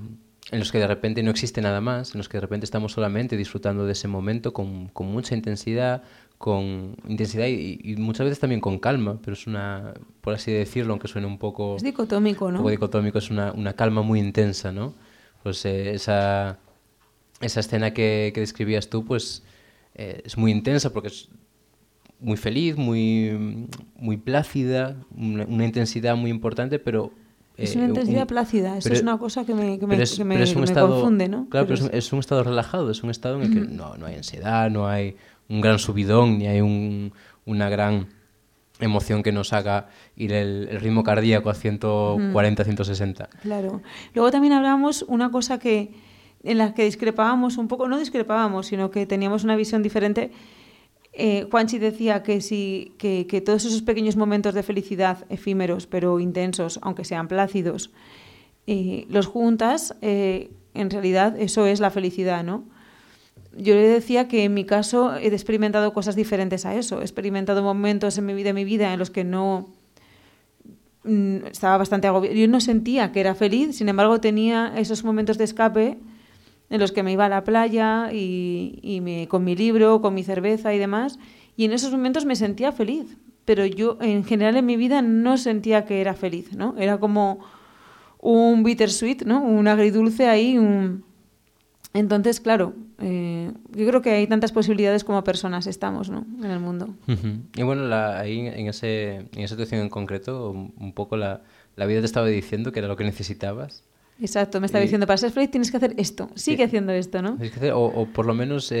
en 0.51 0.59
los 0.59 0.71
que 0.71 0.79
de 0.79 0.87
repente 0.87 1.21
no 1.21 1.29
existe 1.31 1.61
nada 1.61 1.79
más, 1.81 2.15
en 2.15 2.19
los 2.19 2.27
que 2.27 2.37
de 2.37 2.41
repente 2.41 2.65
estamos 2.65 2.93
solamente 2.93 3.37
disfrutando 3.37 3.85
de 3.85 3.91
ese 3.91 4.07
momento 4.07 4.51
con, 4.51 4.87
con 4.87 5.07
mucha 5.07 5.35
intensidad, 5.35 6.03
con 6.37 6.95
intensidad 7.07 7.45
y, 7.47 7.79
y 7.83 7.95
muchas 7.97 8.25
veces 8.25 8.39
también 8.39 8.59
con 8.61 8.79
calma, 8.79 9.19
pero 9.21 9.33
es 9.33 9.45
una, 9.45 9.93
por 10.21 10.33
así 10.33 10.51
decirlo, 10.51 10.93
aunque 10.93 11.07
suene 11.07 11.27
un 11.27 11.37
poco, 11.37 11.75
Es 11.75 11.83
dicotómico, 11.83 12.47
un 12.47 12.53
¿no? 12.53 12.59
poco 12.59 12.71
dicotómico, 12.71 13.19
es 13.19 13.29
una, 13.29 13.51
una 13.51 13.73
calma 13.73 14.01
muy 14.01 14.19
intensa, 14.19 14.71
¿no? 14.71 14.95
Pues 15.43 15.63
eh, 15.65 15.93
esa, 15.93 16.57
esa 17.41 17.59
escena 17.59 17.93
que, 17.93 18.31
que 18.33 18.39
describías 18.39 18.89
tú, 18.89 19.05
pues 19.05 19.43
eh, 19.95 20.21
es 20.25 20.37
muy 20.37 20.51
intensa 20.51 20.91
porque 20.91 21.09
es 21.09 21.29
muy 22.19 22.37
feliz, 22.37 22.75
muy, 22.75 23.67
muy 23.95 24.17
plácida, 24.17 24.95
una, 25.15 25.45
una 25.45 25.65
intensidad 25.65 26.15
muy 26.15 26.31
importante, 26.31 26.79
pero... 26.79 27.11
Es 27.59 27.75
eh, 27.75 27.79
una 27.79 27.87
intensidad 27.89 28.21
un- 28.21 28.27
plácida, 28.27 28.77
eso 28.77 28.83
pero- 28.85 28.95
es 28.95 29.01
una 29.01 29.17
cosa 29.17 29.45
que 29.45 29.53
me, 29.53 29.77
que 29.79 29.85
me, 29.87 29.93
pero 29.95 30.03
es, 30.03 30.17
que 30.17 30.23
me- 30.23 30.35
pero 30.35 30.43
es 30.43 30.49
que 30.51 30.55
un 30.57 30.61
me 30.61 30.65
estado, 30.65 30.89
confunde, 30.89 31.29
¿no? 31.29 31.47
Claro, 31.49 31.67
pero, 31.67 31.75
es, 31.75 31.81
es- 31.81 31.89
un, 31.89 31.95
es 31.97 32.13
un 32.13 32.19
estado 32.19 32.43
relajado, 32.43 32.89
es 32.91 33.03
un 33.03 33.09
estado 33.09 33.35
en 33.35 33.41
el 33.43 33.53
que 33.53 33.59
no, 33.71 33.95
no 33.97 34.05
hay 34.05 34.15
ansiedad, 34.15 34.69
no 34.69 34.87
hay 34.87 35.15
un 35.49 35.61
gran 35.61 35.79
subidón, 35.79 36.37
ni 36.39 36.47
hay 36.47 36.61
un, 36.61 37.11
una 37.45 37.69
gran 37.69 38.07
emoción 38.79 39.23
que 39.23 39.31
nos 39.33 39.51
haga 39.51 39.89
ir 40.15 40.31
el, 40.31 40.67
el 40.71 40.79
ritmo 40.79 41.03
cardíaco 41.03 41.49
a 41.49 41.53
140, 41.53 42.63
160. 42.63 43.29
Claro. 43.41 43.81
Luego 44.13 44.31
también 44.31 44.53
hablábamos 44.53 45.03
una 45.07 45.31
cosa 45.31 45.59
que 45.59 45.91
en 46.43 46.57
la 46.57 46.73
que 46.73 46.85
discrepábamos 46.85 47.57
un 47.57 47.67
poco, 47.67 47.89
no 47.89 47.99
discrepábamos, 47.99 48.67
sino 48.67 48.89
que 48.91 49.05
teníamos 49.05 49.43
una 49.43 49.57
visión 49.57 49.83
diferente. 49.83 50.31
Eh, 51.21 51.45
Juanchi 51.51 51.79
decía 51.79 52.23
que, 52.23 52.39
sí, 52.39 52.93
que, 52.97 53.43
todos 53.45 53.65
esos 53.65 53.81
pequeños 53.81 54.15
momentos 54.15 54.53
de 54.53 54.63
felicidad 54.63 55.25
efímeros 55.27 55.85
pero 55.85 56.21
intensos, 56.21 56.79
aunque 56.81 57.03
sean 57.03 57.27
plácidos, 57.27 57.91
eh, 58.67 59.05
los 59.09 59.27
juntas, 59.27 59.97
eh, 60.01 60.49
en 60.73 60.89
realidad 60.89 61.35
eso 61.37 61.65
es 61.65 61.81
la 61.81 61.89
felicidad, 61.89 62.45
¿no? 62.45 62.63
Yo 63.57 63.73
le 63.75 63.89
decía 63.89 64.29
que 64.29 64.45
en 64.45 64.53
mi 64.53 64.63
caso 64.63 65.13
he 65.17 65.27
experimentado 65.27 65.91
cosas 65.91 66.15
diferentes 66.15 66.65
a 66.65 66.75
eso. 66.75 67.01
He 67.01 67.03
experimentado 67.03 67.63
momentos 67.63 68.17
en 68.17 68.25
mi 68.25 68.33
vida, 68.33 68.51
en 68.51 68.55
mi 68.55 68.63
vida 68.63 68.93
en 68.93 68.99
los 68.99 69.09
que 69.09 69.25
no 69.25 69.67
mm, 71.03 71.47
estaba 71.51 71.77
bastante 71.77 72.07
agobiada. 72.07 72.33
Yo 72.33 72.47
no 72.47 72.61
sentía 72.61 73.11
que 73.11 73.19
era 73.19 73.35
feliz, 73.35 73.75
sin 73.75 73.89
embargo 73.89 74.21
tenía 74.21 74.71
esos 74.77 75.03
momentos 75.03 75.37
de 75.37 75.43
escape 75.43 75.97
en 76.69 76.79
los 76.79 76.91
que 76.91 77.03
me 77.03 77.11
iba 77.11 77.25
a 77.25 77.29
la 77.29 77.43
playa 77.43 78.11
y, 78.13 78.79
y 78.81 79.01
me, 79.01 79.27
con 79.27 79.43
mi 79.43 79.55
libro, 79.55 80.01
con 80.01 80.13
mi 80.13 80.23
cerveza 80.23 80.73
y 80.73 80.77
demás, 80.77 81.17
y 81.57 81.65
en 81.65 81.73
esos 81.73 81.91
momentos 81.91 82.25
me 82.25 82.35
sentía 82.35 82.71
feliz. 82.71 83.17
Pero 83.45 83.65
yo 83.65 83.97
en 84.01 84.23
general 84.23 84.57
en 84.57 84.65
mi 84.67 84.77
vida 84.77 85.01
no 85.01 85.37
sentía 85.37 85.85
que 85.85 86.01
era 86.01 86.13
feliz, 86.13 86.53
¿no? 86.55 86.75
Era 86.77 86.99
como 86.99 87.39
un 88.19 88.63
bittersweet, 88.63 89.23
¿no? 89.25 89.41
Un 89.41 89.67
agridulce 89.67 90.27
ahí, 90.27 90.57
un... 90.57 91.03
Entonces, 91.93 92.39
claro, 92.39 92.75
eh, 92.99 93.51
yo 93.75 93.87
creo 93.87 94.01
que 94.03 94.11
hay 94.11 94.27
tantas 94.27 94.51
posibilidades 94.51 95.03
como 95.03 95.23
personas 95.23 95.65
estamos, 95.65 96.11
¿no? 96.11 96.23
En 96.43 96.51
el 96.51 96.59
mundo. 96.59 96.89
Y 97.55 97.63
bueno, 97.63 97.85
la- 97.87 98.19
ahí 98.19 98.41
en, 98.41 98.67
ese, 98.67 99.15
en 99.15 99.39
esa 99.39 99.55
situación 99.55 99.81
en 99.81 99.89
concreto, 99.89 100.51
un, 100.51 100.71
un 100.79 100.93
poco 100.93 101.17
la, 101.17 101.41
la 101.75 101.87
vida 101.87 102.01
te 102.01 102.05
estaba 102.05 102.27
diciendo 102.27 102.71
que 102.71 102.77
era 102.79 102.87
lo 102.87 102.95
que 102.95 103.05
necesitabas. 103.05 103.83
Exacto, 104.21 104.59
me 104.59 104.65
estaba 104.65 104.83
Y- 104.83 104.87
diciendo, 104.87 105.07
para 105.07 105.17
ser 105.17 105.31
feliz 105.31 105.49
tienes 105.49 105.71
que 105.71 105.77
hacer 105.77 105.93
esto, 105.97 106.29
sigue 106.35 106.63
haciendo 106.65 106.91
esto, 106.91 107.21
¿no? 107.21 107.35
Tienes 107.35 107.51
que 107.51 107.57
hacer- 107.59 107.73
O, 107.73 107.85
o 107.85 108.05
por 108.07 108.25
lo 108.25 108.33
menos 108.33 108.71
eh, 108.71 108.75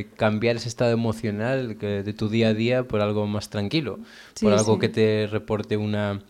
eh, 0.00 0.06
cambiar 0.16 0.56
ese 0.56 0.68
estado 0.68 0.92
emocional 0.92 1.76
de 1.78 2.12
tu 2.12 2.28
día 2.28 2.48
a 2.48 2.54
día 2.54 2.84
por 2.86 3.00
algo 3.00 3.26
más 3.26 3.50
tranquilo, 3.50 3.98
Sí, 4.34 4.44
por 4.44 4.52
algo 4.54 4.74
sí. 4.74 4.80
que 4.80 4.88
te 4.88 5.26
reporte 5.26 5.76
una 5.76 6.22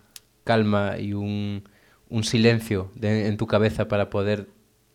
calma 0.44 0.98
y 0.98 1.12
un, 1.12 1.62
un 2.08 2.24
silencio 2.24 2.90
de- 2.94 3.26
en 3.28 3.36
tu 3.36 3.46
cabeza 3.46 3.86
para 3.88 4.08
poder 4.08 4.48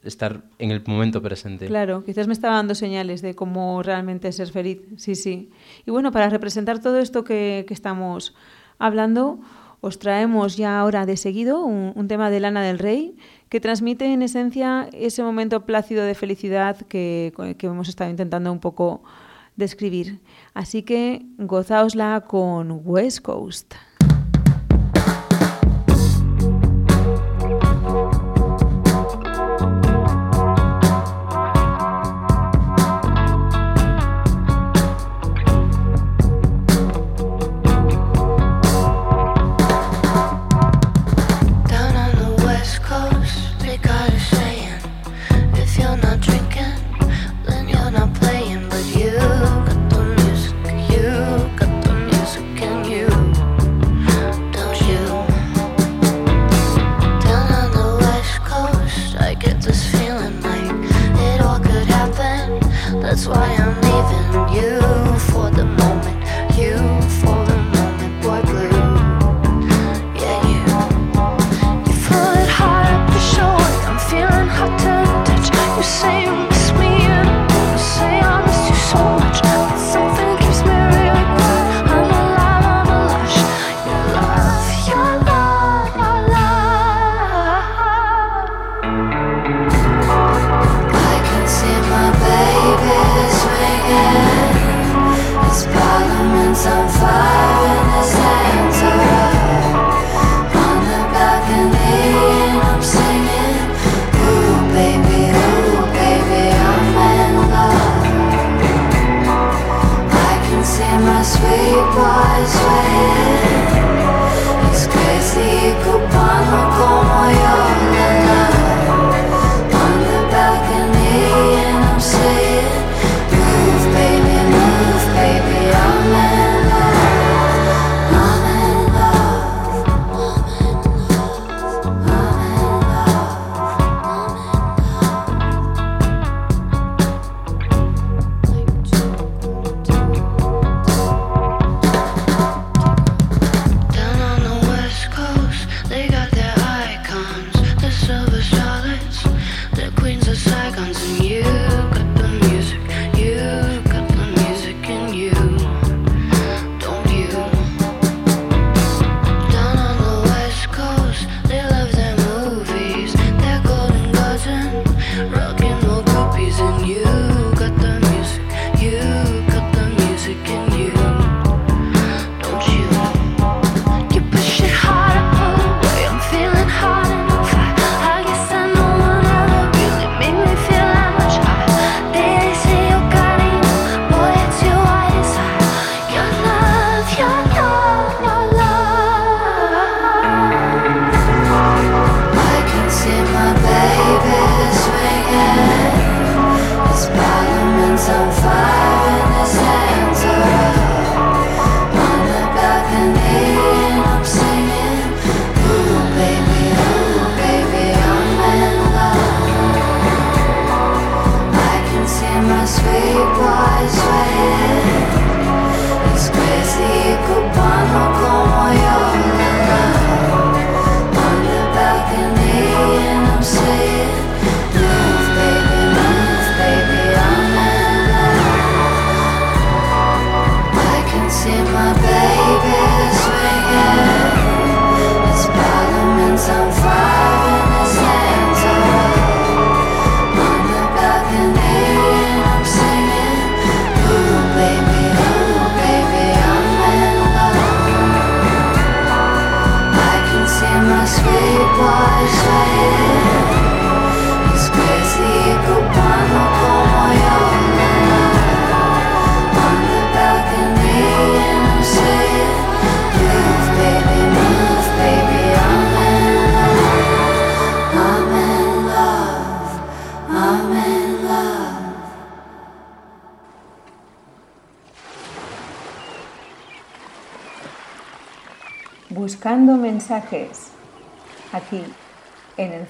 estar 0.03 0.43
en 0.59 0.72
el 0.72 0.82
momento 0.88 1.22
presente. 1.22 1.67
Claro, 1.67 2.03
quizás 2.05 2.26
me 2.28 2.34
estaba 2.34 2.55
dando 2.55 2.74
señales 2.74 3.22
de 3.22 3.36
cómo 3.36 3.84
realmente 3.84 4.32
ser 4.32 4.47
feliz. 4.49 4.80
Sí, 4.97 5.13
sí. 5.13 5.51
Y 5.86 5.91
bueno, 5.91 6.11
para 6.11 6.30
representar 6.30 6.80
todo 6.82 6.99
esto 6.99 7.24
que, 7.26 7.65
que 7.67 7.74
estamos 7.74 8.34
hablando, 8.78 9.39
os 9.82 9.99
traemos 9.99 10.57
ya 10.57 10.80
ahora 10.80 11.05
de 11.05 11.17
seguido 11.17 11.63
un, 11.63 12.07
tema 12.07 12.30
de 12.30 12.39
Lana 12.39 12.61
del 12.61 12.80
Rey 12.80 13.15
que 13.49 13.59
transmite 13.59 14.11
en 14.11 14.21
esencia 14.21 14.89
ese 14.93 15.23
momento 15.23 15.65
plácido 15.65 16.03
de 16.03 16.15
felicidad 16.15 16.77
que, 16.88 17.34
que 17.57 17.67
hemos 17.67 17.89
estado 17.89 18.09
intentando 18.09 18.51
un 18.51 18.59
poco 18.59 19.01
describir. 19.55 20.19
Así 20.53 20.84
que 20.84 21.25
gozaosla 21.38 22.25
con 22.27 22.82
West 22.84 23.21
Coast. 23.21 23.73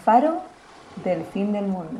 Faro 0.10 0.42
del 1.06 1.24
fin 1.24 1.54
del 1.54 1.68
mundo. 1.68 2.00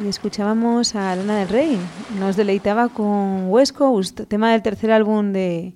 Y 0.00 0.08
escuchábamos 0.08 0.94
a 0.94 1.14
Lana 1.16 1.40
del 1.40 1.50
Rey, 1.50 1.78
nos 2.18 2.34
deleitaba 2.34 2.88
con 2.88 3.50
West 3.50 3.76
Coast, 3.76 4.22
tema 4.26 4.52
del 4.52 4.62
tercer 4.62 4.90
álbum 4.90 5.34
de, 5.34 5.74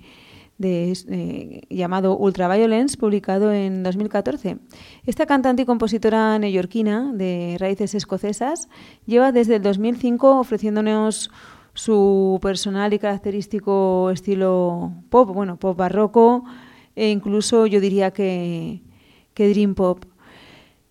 de, 0.57 0.97
eh, 1.11 1.61
llamado 1.69 2.17
Ultraviolence, 2.17 2.97
publicado 2.97 3.53
en 3.53 3.83
2014. 3.83 4.57
Esta 5.05 5.27
cantante 5.27 5.65
y 5.65 5.67
compositora 5.67 6.39
neoyorquina 6.39 7.13
de 7.13 7.57
raíces 7.59 7.95
escocesas 7.95 8.71
lleva 9.05 9.33
desde 9.33 9.57
el 9.57 9.63
2005 9.63 10.39
ofreciéndonos 10.39 11.31
su 11.75 12.39
personal 12.43 12.93
y 12.93 12.99
característico 12.99 14.11
estilo 14.11 14.93
pop, 15.11 15.31
bueno, 15.33 15.57
pop 15.57 15.77
barroco 15.77 16.45
e 16.95 17.11
incluso 17.11 17.67
yo 17.67 17.81
diría 17.81 18.11
que, 18.11 18.83
que 19.35 19.49
dream 19.49 19.75
pop. 19.75 20.05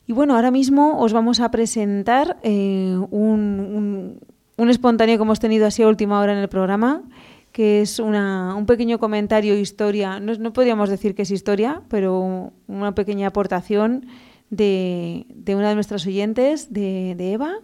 Y 0.08 0.14
bueno, 0.14 0.36
ahora 0.36 0.52
mismo 0.52 1.00
os 1.00 1.14
vamos 1.14 1.40
a 1.40 1.52
presentar 1.52 2.38
eh, 2.44 2.98
un, 3.12 3.60
un, 3.60 4.20
un 4.58 4.70
espontáneo 4.70 5.18
que 5.18 5.24
hemos 5.24 5.40
tenido 5.40 5.68
así 5.68 5.84
a 5.84 5.88
última 5.88 6.20
hora 6.20 6.34
en 6.34 6.40
el 6.40 6.50
programa, 6.50 7.04
que 7.52 7.82
es 7.82 8.00
una, 8.00 8.56
un 8.56 8.66
pequeño 8.66 9.00
comentario, 9.00 9.58
historia, 9.58 10.20
no, 10.20 10.34
no, 10.36 10.54
podríamos 10.54 10.90
decir 10.90 11.16
que 11.16 11.24
es 11.24 11.32
historia, 11.32 11.82
pero 11.90 12.52
una 12.68 12.96
pequeña 12.96 13.28
aportación 13.28 14.08
de, 14.50 15.26
de 15.30 15.56
una 15.56 15.70
de 15.70 15.76
nuestras 15.76 16.06
oyentes, 16.08 16.74
de, 16.74 17.16
de, 17.16 17.34
Eva. 17.34 17.60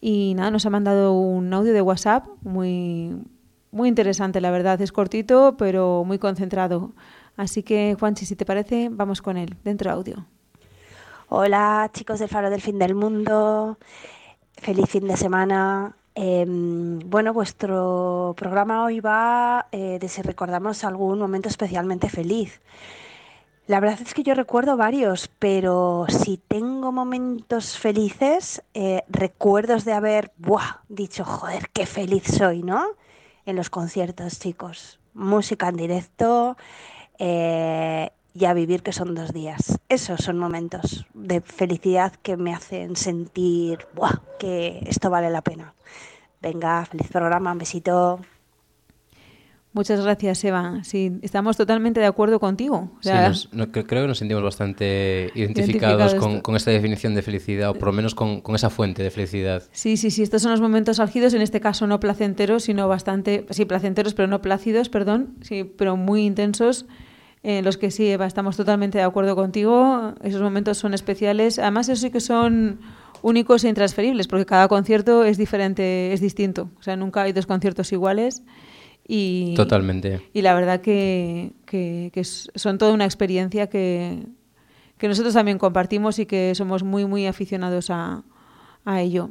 Y 0.00 0.34
nada, 0.34 0.50
nos 0.50 0.66
ha 0.66 0.70
mandado 0.70 1.12
un 1.12 1.52
audio 1.52 1.72
de 1.72 1.82
WhatsApp 1.82 2.26
muy, 2.42 3.16
muy 3.70 3.88
interesante, 3.88 4.40
la 4.40 4.50
verdad. 4.50 4.80
Es 4.80 4.92
cortito, 4.92 5.56
pero 5.56 6.04
muy 6.04 6.18
concentrado. 6.18 6.92
Así 7.36 7.62
que, 7.62 7.96
Juanchi, 7.98 8.24
si 8.26 8.36
te 8.36 8.46
parece, 8.46 8.88
vamos 8.90 9.22
con 9.22 9.36
él, 9.36 9.56
dentro 9.64 9.90
audio. 9.90 10.26
Hola, 11.28 11.90
chicos 11.92 12.20
del 12.20 12.28
Faro 12.28 12.50
del 12.50 12.62
Fin 12.62 12.78
del 12.78 12.94
Mundo. 12.94 13.78
Feliz 14.54 14.88
fin 14.88 15.06
de 15.06 15.16
semana. 15.16 15.96
Eh, 16.14 16.46
bueno, 16.46 17.34
vuestro 17.34 18.34
programa 18.38 18.84
hoy 18.84 19.00
va 19.00 19.66
eh, 19.70 19.98
de 20.00 20.08
si 20.08 20.22
recordamos 20.22 20.82
algún 20.84 21.18
momento 21.18 21.48
especialmente 21.48 22.08
feliz. 22.08 22.60
La 23.66 23.80
verdad 23.80 24.00
es 24.00 24.14
que 24.14 24.22
yo 24.22 24.34
recuerdo 24.34 24.76
varios, 24.76 25.28
pero 25.40 26.06
si 26.08 26.36
tengo 26.36 26.92
momentos 26.92 27.76
felices, 27.76 28.62
eh, 28.74 29.02
recuerdos 29.08 29.84
de 29.84 29.92
haber 29.92 30.32
dicho, 30.88 31.24
joder, 31.24 31.68
qué 31.72 31.84
feliz 31.84 32.22
soy, 32.24 32.62
¿no? 32.62 32.86
En 33.44 33.56
los 33.56 33.68
conciertos, 33.68 34.38
chicos. 34.38 35.00
Música 35.14 35.68
en 35.68 35.76
directo 35.76 36.56
eh, 37.18 38.10
y 38.34 38.44
a 38.44 38.54
vivir 38.54 38.84
que 38.84 38.92
son 38.92 39.16
dos 39.16 39.32
días. 39.32 39.80
Esos 39.88 40.20
son 40.20 40.38
momentos 40.38 41.04
de 41.14 41.40
felicidad 41.40 42.12
que 42.22 42.36
me 42.36 42.54
hacen 42.54 42.94
sentir 42.94 43.84
que 44.38 44.78
esto 44.86 45.10
vale 45.10 45.28
la 45.30 45.42
pena. 45.42 45.74
Venga, 46.40 46.84
feliz 46.84 47.08
programa, 47.08 47.50
un 47.50 47.58
besito. 47.58 48.20
Muchas 49.76 50.00
gracias, 50.00 50.42
Eva. 50.42 50.82
Sí, 50.84 51.18
estamos 51.20 51.58
totalmente 51.58 52.00
de 52.00 52.06
acuerdo 52.06 52.40
contigo. 52.40 52.90
O 52.98 53.02
sea, 53.02 53.34
sí, 53.34 53.46
nos, 53.52 53.52
no, 53.52 53.72
creo 53.72 53.84
que 53.84 54.08
nos 54.08 54.16
sentimos 54.16 54.42
bastante 54.42 55.30
identificados 55.34 56.14
con, 56.14 56.40
con, 56.40 56.56
esta 56.56 56.70
definición 56.70 57.14
de 57.14 57.20
felicidad, 57.20 57.68
o 57.68 57.74
por 57.74 57.88
lo 57.88 57.92
menos 57.92 58.14
con, 58.14 58.40
con, 58.40 58.54
esa 58.54 58.70
fuente 58.70 59.02
de 59.02 59.10
felicidad. 59.10 59.64
Sí, 59.72 59.98
sí, 59.98 60.10
sí. 60.10 60.22
Estos 60.22 60.40
son 60.40 60.52
los 60.52 60.62
momentos 60.62 60.98
álgidos, 60.98 61.34
en 61.34 61.42
este 61.42 61.60
caso 61.60 61.86
no 61.86 62.00
placenteros, 62.00 62.62
sino 62.62 62.88
bastante, 62.88 63.44
sí, 63.50 63.66
placenteros, 63.66 64.14
pero 64.14 64.28
no 64.28 64.40
plácidos, 64.40 64.88
perdón, 64.88 65.34
sí, 65.42 65.64
pero 65.64 65.98
muy 65.98 66.24
intensos. 66.24 66.86
En 67.42 67.62
los 67.62 67.76
que 67.76 67.90
sí, 67.90 68.06
Eva, 68.06 68.24
estamos 68.24 68.56
totalmente 68.56 68.96
de 68.96 69.04
acuerdo 69.04 69.36
contigo. 69.36 70.14
Esos 70.22 70.40
momentos 70.40 70.78
son 70.78 70.94
especiales. 70.94 71.58
Además, 71.58 71.90
eso 71.90 72.00
sí 72.00 72.10
que 72.10 72.20
son 72.20 72.80
únicos 73.20 73.62
e 73.64 73.68
intransferibles, 73.68 74.26
porque 74.26 74.46
cada 74.46 74.68
concierto 74.68 75.22
es 75.22 75.36
diferente, 75.36 76.14
es 76.14 76.22
distinto. 76.22 76.70
O 76.80 76.82
sea, 76.82 76.96
nunca 76.96 77.20
hay 77.20 77.34
dos 77.34 77.44
conciertos 77.44 77.92
iguales. 77.92 78.42
Y, 79.08 79.54
Totalmente. 79.54 80.20
Y 80.32 80.42
la 80.42 80.54
verdad 80.54 80.80
que, 80.80 81.52
que, 81.64 82.10
que 82.12 82.24
son 82.24 82.78
toda 82.78 82.92
una 82.92 83.04
experiencia 83.04 83.68
que, 83.68 84.24
que, 84.98 85.08
nosotros 85.08 85.34
también 85.34 85.58
compartimos 85.58 86.18
y 86.18 86.26
que 86.26 86.54
somos 86.54 86.82
muy, 86.82 87.04
muy 87.04 87.26
aficionados 87.26 87.90
a, 87.90 88.24
a 88.84 89.00
ello. 89.00 89.30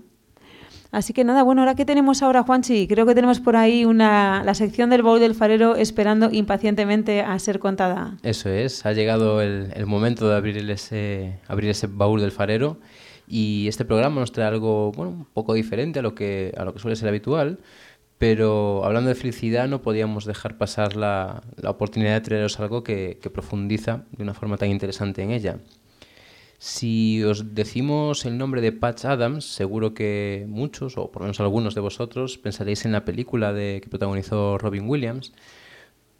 Así 0.91 1.11
que 1.11 1.25
nada, 1.25 1.43
bueno, 1.43 1.61
ahora 1.61 1.75
que 1.75 1.83
tenemos 1.83 2.23
ahora, 2.23 2.43
Juanchi, 2.43 2.87
creo 2.87 3.05
que 3.05 3.13
tenemos 3.13 3.41
por 3.41 3.57
ahí 3.57 3.83
una, 3.83 4.43
la 4.45 4.53
sección 4.53 4.89
del 4.89 5.03
baúl 5.03 5.19
del 5.19 5.35
farero 5.35 5.75
esperando 5.75 6.29
impacientemente 6.31 7.19
a 7.19 7.37
ser 7.39 7.59
contada. 7.59 8.17
Eso 8.23 8.47
es, 8.49 8.85
ha 8.85 8.93
llegado 8.93 9.41
el, 9.41 9.73
el 9.75 9.85
momento 9.87 10.29
de 10.29 10.35
abrir 10.37 10.57
ese, 10.69 11.39
abrir 11.49 11.71
ese 11.71 11.87
baúl 11.87 12.21
del 12.21 12.31
farero 12.31 12.79
y 13.27 13.67
este 13.67 13.85
programa 13.85 14.19
nos 14.19 14.31
trae 14.31 14.47
algo 14.47 14.91
bueno, 14.91 15.11
un 15.11 15.25
poco 15.25 15.53
diferente 15.53 15.99
a 15.99 16.01
lo 16.01 16.13
que, 16.13 16.53
a 16.57 16.63
lo 16.63 16.73
que 16.73 16.79
suele 16.79 16.95
ser 16.95 17.09
habitual. 17.09 17.59
Pero 18.17 18.85
hablando 18.85 19.09
de 19.09 19.15
felicidad 19.15 19.67
no 19.67 19.81
podíamos 19.81 20.25
dejar 20.25 20.57
pasar 20.57 20.95
la, 20.95 21.43
la 21.57 21.69
oportunidad 21.69 22.13
de 22.13 22.21
traeros 22.21 22.59
algo 22.59 22.83
que, 22.83 23.19
profundiza 23.33 24.05
de 24.11 24.23
una 24.23 24.33
forma 24.33 24.57
tan 24.57 24.69
interesante 24.69 25.21
en 25.21 25.31
ella. 25.31 25.59
Si 26.57 27.21
os 27.23 27.53
decimos 27.53 28.25
el 28.25 28.37
nombre 28.37 28.61
de 28.61 28.71
Patch 28.71 29.05
Adams, 29.05 29.43
seguro 29.43 29.93
que 29.93 30.45
muchos, 30.47 30.97
o 30.97 31.11
por 31.11 31.21
lo 31.21 31.25
menos 31.25 31.39
algunos 31.41 31.75
de 31.75 31.81
vosotros, 31.81 32.37
pensaréis 32.37 32.85
en 32.85 32.93
la 32.93 33.03
película 33.03 33.51
de, 33.51 33.81
que 33.83 33.89
protagonizó 33.89 34.57
Robin 34.57 34.87
Williams. 34.87 35.33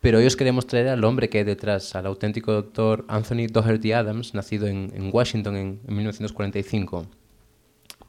Pero 0.02 0.20
hoy 0.20 0.26
os 0.26 0.36
queremos 0.36 0.68
traer 0.68 0.90
al 0.90 1.04
hombre 1.06 1.30
que 1.30 1.40
hay 1.40 1.44
detrás, 1.46 1.96
al 1.96 2.06
auténtico 2.06 2.52
doctor 2.52 3.06
Anthony 3.08 3.48
Doherty 3.50 3.94
Adams, 3.94 4.36
nacido 4.36 4.68
en, 4.68 4.92
en 4.94 5.10
Washington 5.12 5.56
en, 5.56 5.80
en 5.88 5.96
1945. 5.96 7.08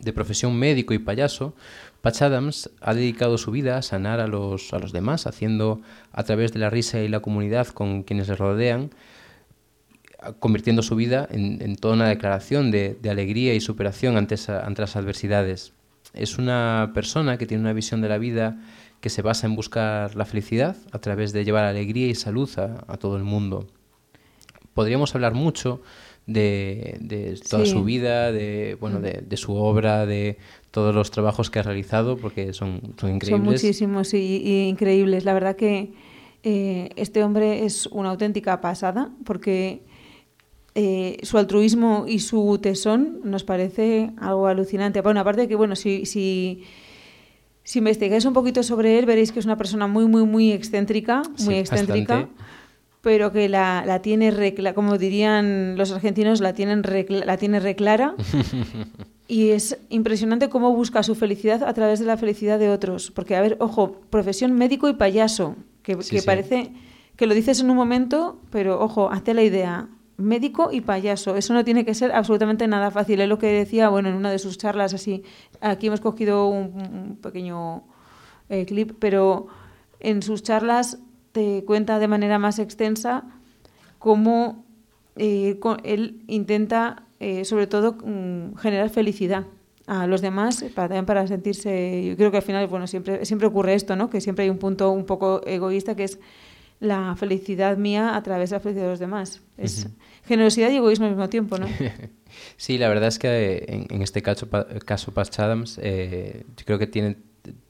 De 0.01 0.13
profesión 0.13 0.59
médico 0.59 0.93
y 0.93 0.99
payaso, 0.99 1.55
Patch 2.07 2.23
Adams 2.23 2.71
ha 2.83 2.95
dedicado 2.95 3.37
su 3.37 3.51
vida 3.51 3.79
a 3.79 3.83
sanar 3.83 4.21
a 4.21 4.29
los, 4.29 4.73
a 4.73 4.79
los 4.79 4.93
demás, 4.93 5.27
haciendo 5.27 5.81
a 6.13 6.23
través 6.23 6.53
de 6.53 6.61
la 6.61 6.71
risa 6.71 7.01
y 7.01 7.09
la 7.09 7.19
comunidad 7.19 7.67
con 7.67 8.05
quienes 8.05 8.29
le 8.29 8.37
rodean, 8.37 8.91
convirtiendo 10.39 10.85
su 10.85 10.95
vida 10.95 11.27
en, 11.29 11.61
en 11.61 11.75
toda 11.75 11.95
una 11.95 12.09
declaración 12.09 12.71
de, 12.71 12.97
de 13.03 13.11
alegría 13.11 13.55
y 13.55 13.61
superación 13.61 14.17
ante, 14.17 14.37
esa, 14.37 14.65
ante 14.65 14.83
las 14.83 14.95
adversidades. 14.95 15.73
Es 16.15 16.39
una 16.39 16.93
persona 16.95 17.39
que 17.39 17.47
tiene 17.47 17.65
una 17.65 17.73
visión 17.73 18.01
de 18.03 18.09
la 18.09 18.19
vida 18.19 18.57
que 19.01 19.11
se 19.11 19.23
basa 19.23 19.49
en 19.49 19.57
buscar 19.57 20.15
la 20.15 20.27
felicidad 20.27 20.77
a 20.93 21.01
través 21.01 21.33
de 21.33 21.45
llevar 21.45 21.65
alegría 21.65 22.07
y 22.07 22.15
salud 22.15 22.49
a, 22.57 22.85
a 22.87 22.99
todo 22.99 23.17
el 23.17 23.25
mundo. 23.25 23.67
Podríamos 24.75 25.13
hablar 25.17 25.35
mucho 25.35 25.83
de, 26.27 26.99
de 27.01 27.41
toda 27.49 27.65
sí. 27.65 27.73
su 27.73 27.85
vida, 27.85 28.33
de, 28.33 28.77
bueno, 28.81 29.01
de, 29.01 29.25
de, 29.27 29.37
su 29.37 29.55
obra, 29.55 30.07
de 30.07 30.39
todos 30.77 30.95
los 30.95 31.11
trabajos 31.11 31.49
que 31.49 31.59
ha 31.59 31.63
realizado, 31.63 32.19
porque 32.19 32.53
son, 32.53 32.83
son 33.01 33.15
increíbles. 33.15 33.31
Son 33.31 33.43
muchísimos 33.43 34.13
y, 34.13 34.19
y 34.19 34.69
increíbles. 34.69 35.25
La 35.25 35.33
verdad 35.33 35.57
que 35.57 35.95
eh, 36.43 36.91
este 36.97 37.25
hombre 37.25 37.65
es 37.65 37.87
una 37.87 38.11
auténtica 38.11 38.61
pasada, 38.61 39.11
porque 39.25 39.81
eh, 40.75 41.17
su 41.23 41.39
altruismo 41.39 42.05
y 42.07 42.19
su 42.19 42.59
tesón 42.61 43.21
nos 43.25 43.43
parece 43.43 44.11
algo 44.19 44.49
alucinante. 44.49 45.01
Bueno, 45.01 45.21
aparte 45.21 45.41
de 45.41 45.49
que, 45.49 45.57
bueno, 45.57 45.77
si, 45.77 46.05
si, 46.05 46.65
si 47.63 47.79
investigáis 47.79 48.27
un 48.27 48.35
poquito 48.35 48.63
sobre 48.63 48.99
él, 48.99 49.07
veréis 49.07 49.33
que 49.33 49.39
es 49.39 49.47
una 49.47 49.57
persona 49.57 49.87
muy, 49.87 50.05
muy, 50.05 50.27
muy 50.27 50.53
excéntrica, 50.53 51.23
muy 51.39 51.55
sí, 51.55 51.55
excéntrica. 51.55 52.17
Bastante 52.17 52.43
pero 53.01 53.31
que 53.31 53.49
la, 53.49 53.85
la 53.87 54.03
tiene, 54.03 54.33
recla, 54.33 54.75
como 54.75 54.99
dirían 54.99 55.79
los 55.79 55.93
argentinos, 55.93 56.41
la, 56.41 56.55
tienen 56.55 56.83
recla, 56.83 57.25
la 57.25 57.37
tiene 57.37 57.61
reclara. 57.61 58.17
y 59.29 59.51
es 59.51 59.79
impresionante 59.89 60.49
cómo 60.49 60.73
busca 60.75 61.03
su 61.03 61.15
felicidad 61.15 61.63
a 61.65 61.73
través 61.75 61.99
de 61.99 62.07
la 62.07 62.17
felicidad 62.17 62.59
de 62.59 62.71
otros. 62.71 63.11
Porque, 63.11 63.35
a 63.37 63.41
ver, 63.41 63.57
ojo, 63.61 64.01
profesión 64.11 64.53
médico 64.53 64.89
y 64.89 64.95
payaso, 64.95 65.57
que, 65.83 66.01
Sí, 66.03 66.17
que 66.17 66.21
sí. 66.21 66.27
parece 66.27 66.73
que 67.17 67.27
lo 67.27 67.35
dices 67.35 67.61
en 67.61 67.71
un 67.71 67.77
momento, 67.77 68.39
pero 68.51 68.81
ojo, 68.81 69.11
hazte 69.11 69.35
la 69.35 69.43
idea. 69.43 69.89
Médico 70.19 70.71
y 70.73 70.81
payaso, 70.81 71.37
eso 71.37 71.53
no 71.53 71.65
tiene 71.65 71.85
que 71.85 71.93
ser 71.95 72.13
absolutamente 72.13 72.67
nada 72.69 72.91
fácil. 72.91 73.21
Es 73.21 73.29
lo 73.29 73.39
que 73.39 73.49
decía, 73.49 73.89
bueno, 73.89 74.09
en 74.09 74.15
una 74.15 74.31
de 74.31 74.39
sus 74.39 74.57
charlas 74.59 74.95
así. 74.95 75.23
Aquí 75.61 75.89
hemos 75.89 76.01
cogido 76.01 76.47
un, 76.49 76.73
un 76.75 77.17
pequeño 77.21 77.83
eh, 78.49 78.65
clip, 78.65 78.93
pero 78.99 79.49
en 80.01 80.23
sus 80.23 80.43
charlas 80.43 80.99
te 81.33 81.65
cuenta 81.65 81.99
de 81.99 82.09
manera 82.09 82.39
más 82.39 82.59
extensa 82.59 83.25
cómo 83.99 84.65
eh, 85.17 85.59
él 85.85 86.23
intenta, 86.29 87.03
eh, 87.21 87.45
sobre 87.45 87.67
todo, 87.67 87.93
mm, 88.05 88.57
generar 88.57 88.91
felicidad 88.91 89.47
a 89.87 90.07
los 90.07 90.21
demás 90.21 90.65
para 90.75 90.89
también 90.89 91.07
para 91.07 91.27
sentirse 91.27 92.05
yo 92.09 92.17
creo 92.17 92.31
que 92.33 92.39
al 92.39 92.43
final 92.43 92.67
bueno 92.67 92.89
siempre 92.89 93.25
siempre 93.25 93.47
ocurre 93.47 93.75
esto 93.75 93.95
no 93.95 94.11
que 94.11 94.21
siempre 94.21 94.45
hay 94.45 94.51
un 94.51 94.59
punto 94.59 94.91
un 94.91 95.07
poco 95.07 95.43
egoísta 95.47 95.95
que 95.95 96.05
es 96.05 96.19
la 96.81 97.15
felicidad 97.17 97.79
mía 97.79 98.17
a 98.17 98.23
través 98.23 98.51
de 98.51 98.57
la 98.57 98.61
felicidad 98.61 98.85
de 98.85 98.91
los 98.91 98.99
demás. 98.99 99.41
Es 99.57 99.85
uh 99.85 99.89
-huh. 99.89 99.93
generosidad 100.27 100.71
y 100.71 100.77
egoísmo 100.77 101.07
al 101.07 101.13
mismo 101.13 101.29
tiempo 101.29 101.57
no 101.57 101.67
sí 102.57 102.79
la 102.79 102.89
verdad 102.89 103.09
es 103.09 103.19
que 103.19 103.65
en, 103.69 103.87
en 103.89 104.03
este 104.03 104.23
caso 104.23 104.49
caso 104.85 105.15
Patch 105.15 105.39
Adams 105.39 105.79
eh, 105.83 106.45
yo 106.57 106.65
creo 106.65 106.79
que 106.79 106.87
tiene 106.87 107.17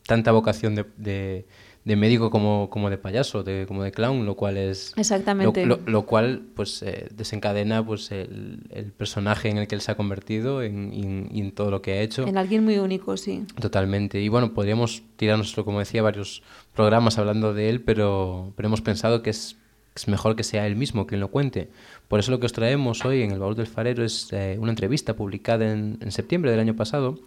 tanta 0.07 0.33
vocación 0.33 0.75
de, 0.75 0.87
de 0.97 1.47
de 1.87 1.95
médico 1.95 2.31
como, 2.31 2.69
como 2.69 2.91
de 2.91 2.99
payaso, 2.99 3.45
de, 3.45 3.65
como 3.67 3.85
de 3.85 3.93
clown, 3.93 4.27
lo 4.27 4.35
cual 4.35 4.57
es... 4.57 4.93
Exactamente. 4.97 5.65
Lo, 5.65 5.77
lo- 5.77 5.83
lo 5.87 6.03
cual 6.05 6.43
pues 6.55 6.83
eh, 6.83 7.09
desencadena 7.15 7.87
pues 7.87 8.11
el, 8.11 8.65
el 8.71 8.87
personaje 8.93 9.49
en 9.49 9.59
el 9.59 9.69
que 9.69 9.77
él 9.77 9.81
se 9.81 9.93
ha 9.93 9.97
convertido 9.97 10.63
en- 10.65 11.29
en 11.33 11.53
todo 11.53 11.71
lo 11.71 11.83
que 11.83 11.93
ha 11.93 12.01
hecho. 12.03 12.27
En 12.27 12.39
alguien 12.39 12.65
muy 12.65 12.79
único, 12.79 13.17
sí. 13.17 13.45
Totalmente. 13.61 14.21
Y 14.21 14.29
bueno, 14.29 14.53
podríamos 14.53 15.05
tirarnos, 15.15 15.55
como 15.55 15.79
decía, 15.79 16.03
varios 16.03 16.43
programas 16.75 17.19
hablando 17.19 17.55
de 17.55 17.69
él, 17.71 17.81
pero, 17.81 18.53
pero 18.57 18.67
hemos 18.67 18.81
pensado 18.81 19.23
que 19.23 19.31
es, 19.31 19.57
es 19.95 20.09
mejor 20.09 20.35
que 20.35 20.43
sea 20.43 20.67
él 20.67 20.75
mismo 20.75 21.07
quien 21.07 21.21
lo 21.21 21.29
cuente. 21.31 21.71
Por 22.09 22.19
eso 22.21 22.31
lo 22.33 22.39
que 22.41 22.47
os 22.47 22.53
traemos 22.53 23.05
hoy 23.05 23.23
en 23.23 23.31
el 23.31 23.39
Baúl 23.39 23.55
del 23.55 23.67
Farero 23.67 24.05
es 24.05 24.29
eh, 24.33 24.59
una 24.61 24.71
entrevista 24.73 25.15
publicada 25.15 25.71
en, 25.73 25.99
en 26.01 26.11
septiembre 26.13 26.51
del 26.51 26.61
año 26.61 26.75
pasado, 26.77 27.19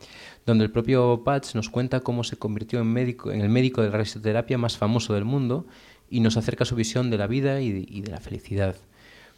donde 0.46 0.66
el 0.66 0.72
propio 0.72 1.24
Patch 1.24 1.56
nos 1.56 1.70
cuenta 1.70 2.00
cómo 2.00 2.24
se 2.24 2.38
convirtió 2.38 2.80
en, 2.80 2.88
médico, 2.88 3.32
en 3.32 3.42
el 3.42 3.50
médico 3.50 3.82
de 3.82 3.90
la 3.90 3.98
risoterapia 3.98 4.58
más 4.58 4.78
famoso 4.78 5.14
del 5.14 5.26
mundo 5.26 5.66
y 6.10 6.22
nos 6.22 6.38
acerca 6.38 6.66
su 6.66 6.76
visión 6.76 7.10
de 7.10 7.18
la 7.18 7.28
vida 7.28 7.62
y 7.62 8.02
de- 8.02 8.12
la 8.12 8.20
felicidad. 8.20 8.76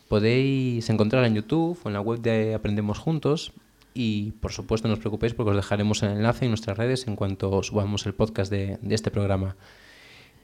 Podéis 0.07 0.89
encontrarla 0.89 1.27
en 1.27 1.35
YouTube 1.35 1.79
o 1.83 1.87
en 1.89 1.93
la 1.93 2.01
web 2.01 2.19
de 2.21 2.53
Aprendemos 2.53 2.99
Juntos 2.99 3.53
y 3.93 4.31
por 4.39 4.51
supuesto 4.53 4.87
no 4.87 4.93
os 4.93 4.99
preocupéis 4.99 5.33
porque 5.33 5.51
os 5.51 5.55
dejaremos 5.55 6.01
el 6.03 6.11
enlace 6.11 6.45
en 6.45 6.51
nuestras 6.51 6.77
redes 6.77 7.07
en 7.07 7.15
cuanto 7.15 7.61
subamos 7.63 8.05
el 8.05 8.13
podcast 8.13 8.51
de 8.51 8.77
este 8.89 9.11
programa. 9.11 9.55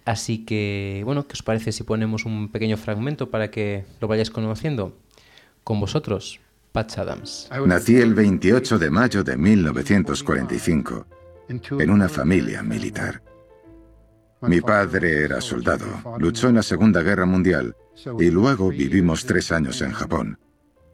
Así 0.06 0.46
que, 0.46 1.02
bueno, 1.04 1.28
¿qué 1.28 1.34
os 1.34 1.44
parece 1.44 1.74
si 1.74 1.84
ponemos 1.84 2.24
un 2.26 2.50
pequeño 2.50 2.78
fragmento 2.78 3.30
para 3.30 3.52
que 3.52 3.84
lo 4.00 4.08
vayáis 4.08 4.32
conociendo? 4.32 4.96
Con 5.66 5.82
vosotros, 5.82 6.40
Nací 7.66 7.98
el 7.98 8.14
28 8.14 8.78
de 8.78 8.90
mayo 8.90 9.24
de 9.24 9.38
1945 9.38 11.08
en 11.50 11.90
una 11.90 12.10
familia 12.10 12.62
militar. 12.62 13.22
Mi 14.42 14.62
padre 14.62 15.24
era 15.24 15.42
soldado, 15.42 16.18
luchó 16.20 16.50
en 16.50 16.56
la 16.56 16.64
Segunda 16.64 17.02
Guerra 17.02 17.26
Mundial 17.26 17.76
y 18.20 18.30
luego 18.30 18.70
vivimos 18.70 19.26
tres 19.26 19.52
años 19.52 19.82
en 19.82 19.92
Japón. 19.92 20.38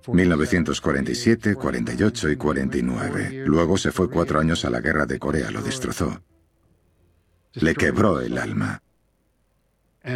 1947, 0.07 1.55
48 1.55 2.30
y 2.30 2.36
49. 2.36 3.43
Luego 3.45 3.78
se 3.78 3.91
fue 3.91 4.09
cuatro 4.09 4.39
años 4.39 4.65
a 4.65 4.69
la 4.69 4.82
guerra 4.82 5.05
de 5.05 5.19
Corea, 5.19 5.51
lo 5.51 5.61
destrozó. 5.61 6.21
Le 7.53 7.76
quebró 7.76 8.19
el 8.19 8.38
alma. 8.38 8.82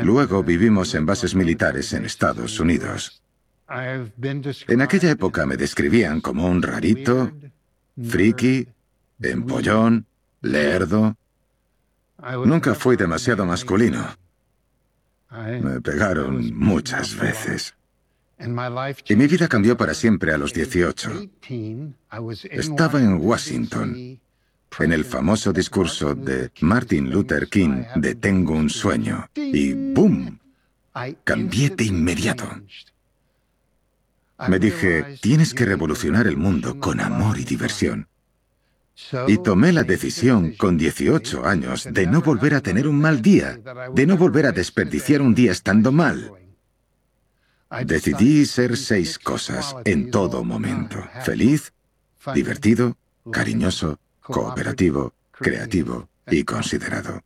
Luego 0.03 0.43
vivimos 0.43 0.93
en 0.95 1.05
bases 1.05 1.35
militares 1.35 1.93
en 1.93 2.05
Estados 2.05 2.59
Unidos. 2.59 3.21
En 3.69 4.81
aquella 4.81 5.11
época 5.11 5.45
me 5.45 5.57
describían 5.57 6.21
como 6.21 6.47
un 6.47 6.61
rarito, 6.61 7.31
friki, 8.01 8.67
empollón, 9.21 10.05
lerdo. 10.41 11.17
Nunca 12.45 12.75
fui 12.75 12.95
demasiado 12.95 13.45
masculino. 13.45 14.05
Me 15.31 15.81
pegaron 15.81 16.57
muchas 16.57 17.15
veces. 17.15 17.75
Y 18.39 19.15
mi 19.15 19.27
vida 19.27 19.47
cambió 19.47 19.75
para 19.75 19.93
siempre 19.93 20.31
a 20.31 20.37
los 20.37 20.53
18. 20.53 21.29
Estaba 22.51 22.99
en 23.01 23.19
Washington, 23.19 24.19
en 24.79 24.91
el 24.91 25.03
famoso 25.03 25.51
discurso 25.51 26.15
de 26.15 26.51
Martin 26.61 27.09
Luther 27.09 27.47
King 27.49 27.83
de 27.95 28.15
Tengo 28.15 28.53
un 28.53 28.69
sueño. 28.69 29.27
Y 29.35 29.73
¡boom! 29.73 30.39
Cambié 31.23 31.69
de 31.71 31.83
inmediato. 31.83 32.47
Me 34.47 34.59
dije, 34.59 35.17
tienes 35.21 35.53
que 35.53 35.65
revolucionar 35.65 36.27
el 36.27 36.37
mundo 36.37 36.79
con 36.79 36.99
amor 36.99 37.39
y 37.39 37.43
diversión. 37.43 38.07
Y 39.27 39.37
tomé 39.37 39.71
la 39.71 39.83
decisión 39.83 40.53
con 40.53 40.77
18 40.77 41.45
años 41.45 41.87
de 41.91 42.07
no 42.07 42.21
volver 42.21 42.53
a 42.53 42.61
tener 42.61 42.87
un 42.87 42.99
mal 42.99 43.21
día, 43.21 43.59
de 43.93 44.05
no 44.05 44.17
volver 44.17 44.45
a 44.45 44.51
desperdiciar 44.51 45.21
un 45.21 45.35
día 45.35 45.51
estando 45.51 45.91
mal. 45.91 46.31
Decidí 47.85 48.45
ser 48.45 48.77
seis 48.77 49.19
cosas 49.19 49.75
en 49.85 50.09
todo 50.09 50.43
momento. 50.43 51.03
Feliz, 51.23 51.73
divertido, 52.33 52.97
cariñoso, 53.31 53.99
cooperativo, 54.21 55.13
creativo 55.31 56.09
y 56.29 56.43
considerado. 56.43 57.21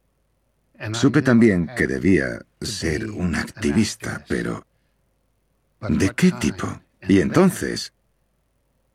Supe 0.94 1.22
también 1.22 1.70
que 1.78 1.88
debía 1.88 2.42
ser 2.60 3.12
un 3.12 3.36
activista, 3.36 4.26
pero 4.28 4.66
¿de 5.88 6.10
qué 6.10 6.32
tipo? 6.32 6.82
Y 7.08 7.20
entonces, 7.20 7.94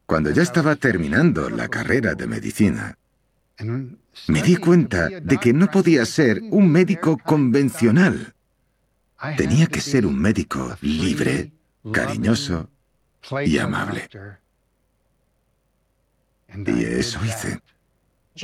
cuando 0.07 0.31
ya 0.31 0.43
estaba 0.43 0.77
terminando 0.77 1.51
la 1.51 1.69
carrera 1.69 2.15
de 2.15 2.27
medicina, 2.27 2.97
me 4.29 4.43
di 4.43 4.57
cuenta 4.57 5.09
de 5.09 5.39
que 5.39 5.53
no 5.53 5.71
podía 5.71 6.05
ser 6.05 6.41
un 6.51 6.71
médico 6.71 7.19
convencional. 7.19 8.35
Tenía 9.37 9.67
que 9.67 9.81
ser 9.81 10.07
un 10.07 10.19
médico 10.19 10.77
libre, 10.81 11.53
cariñoso 11.93 12.69
y 13.45 13.59
amable. 13.59 14.09
Y 16.55 16.85
eso 16.85 17.25
hice. 17.25 17.61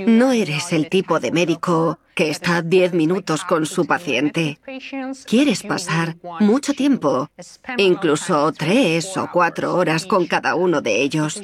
No 0.07 0.33
eres 0.33 0.73
el 0.73 0.89
tipo 0.89 1.21
de 1.21 1.33
médico 1.33 1.99
que 2.15 2.31
está 2.31 2.63
10 2.63 2.95
minutos 2.95 3.45
con 3.45 3.67
su 3.67 3.87
paciente. 3.87 4.59
Quieres 5.27 5.63
pasar 5.63 6.17
mucho 6.41 6.73
tiempo, 6.75 7.31
incluso 7.77 8.53
tres 8.53 9.17
o 9.17 9.29
cuatro 9.33 9.75
horas 9.75 10.07
con 10.07 10.27
cada 10.27 10.55
uno 10.55 10.81
de 10.81 11.03
ellos, 11.03 11.41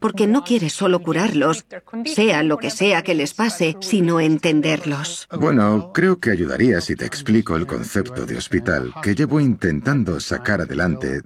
porque 0.00 0.26
no 0.26 0.44
quieres 0.44 0.72
solo 0.72 1.00
curarlos, 1.00 1.66
sea 2.04 2.42
lo 2.42 2.58
que 2.58 2.70
sea 2.70 3.02
que 3.02 3.14
les 3.14 3.34
pase, 3.34 3.76
sino 3.80 4.20
entenderlos. 4.20 5.28
Bueno, 5.38 5.92
creo 5.92 6.18
que 6.18 6.30
ayudaría 6.30 6.80
si 6.80 6.94
te 6.96 7.06
explico 7.06 7.56
el 7.56 7.66
concepto 7.66 8.26
de 8.26 8.36
hospital 8.36 8.92
que 9.02 9.14
llevo 9.14 9.40
intentando 9.40 10.20
sacar 10.20 10.60
adelante 10.60 11.22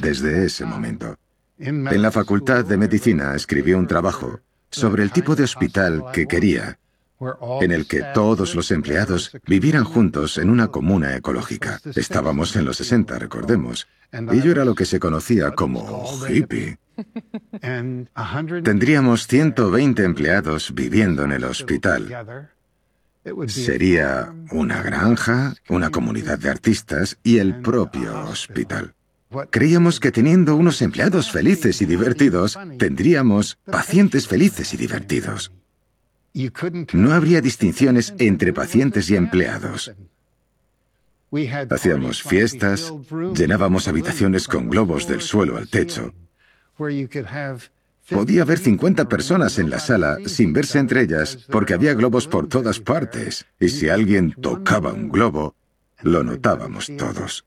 desde 0.00 0.46
ese 0.46 0.64
momento. 0.64 1.16
En 1.58 2.02
la 2.02 2.10
Facultad 2.10 2.64
de 2.64 2.76
Medicina 2.76 3.34
escribí 3.34 3.72
un 3.72 3.86
trabajo 3.86 4.40
sobre 4.72 5.02
el 5.04 5.12
tipo 5.12 5.36
de 5.36 5.44
hospital 5.44 6.06
que 6.12 6.26
quería, 6.26 6.78
en 7.60 7.70
el 7.70 7.86
que 7.86 8.02
todos 8.14 8.54
los 8.54 8.70
empleados 8.70 9.30
vivieran 9.46 9.84
juntos 9.84 10.38
en 10.38 10.50
una 10.50 10.68
comuna 10.68 11.16
ecológica. 11.16 11.80
Estábamos 11.94 12.56
en 12.56 12.64
los 12.64 12.78
60, 12.78 13.18
recordemos, 13.18 13.86
y 14.32 14.40
yo 14.40 14.50
era 14.50 14.64
lo 14.64 14.74
que 14.74 14.84
se 14.84 14.98
conocía 14.98 15.52
como 15.52 16.04
hippie. 16.28 16.78
Tendríamos 18.64 19.26
120 19.26 20.04
empleados 20.04 20.74
viviendo 20.74 21.24
en 21.24 21.32
el 21.32 21.44
hospital. 21.44 22.48
Sería 23.46 24.34
una 24.50 24.82
granja, 24.82 25.54
una 25.68 25.90
comunidad 25.90 26.38
de 26.38 26.50
artistas 26.50 27.18
y 27.22 27.38
el 27.38 27.60
propio 27.60 28.18
hospital. 28.28 28.94
Creíamos 29.50 30.00
que 30.00 30.12
teniendo 30.12 30.56
unos 30.56 30.82
empleados 30.82 31.30
felices 31.30 31.80
y 31.82 31.86
divertidos, 31.86 32.58
tendríamos 32.78 33.58
pacientes 33.64 34.26
felices 34.26 34.74
y 34.74 34.76
divertidos. 34.76 35.52
No 36.92 37.12
habría 37.12 37.40
distinciones 37.40 38.14
entre 38.18 38.52
pacientes 38.52 39.10
y 39.10 39.16
empleados. 39.16 39.92
Hacíamos 41.70 42.22
fiestas, 42.22 42.92
llenábamos 43.34 43.88
habitaciones 43.88 44.48
con 44.48 44.68
globos 44.68 45.08
del 45.08 45.22
suelo 45.22 45.56
al 45.56 45.68
techo. 45.68 46.12
Podía 48.10 48.42
haber 48.42 48.58
50 48.58 49.08
personas 49.08 49.58
en 49.58 49.70
la 49.70 49.78
sala 49.78 50.18
sin 50.26 50.52
verse 50.52 50.78
entre 50.78 51.02
ellas 51.02 51.38
porque 51.48 51.74
había 51.74 51.94
globos 51.94 52.26
por 52.26 52.48
todas 52.48 52.80
partes 52.80 53.46
y 53.60 53.68
si 53.68 53.88
alguien 53.88 54.34
tocaba 54.40 54.92
un 54.92 55.08
globo, 55.08 55.54
lo 56.02 56.22
notábamos 56.24 56.90
todos. 56.98 57.44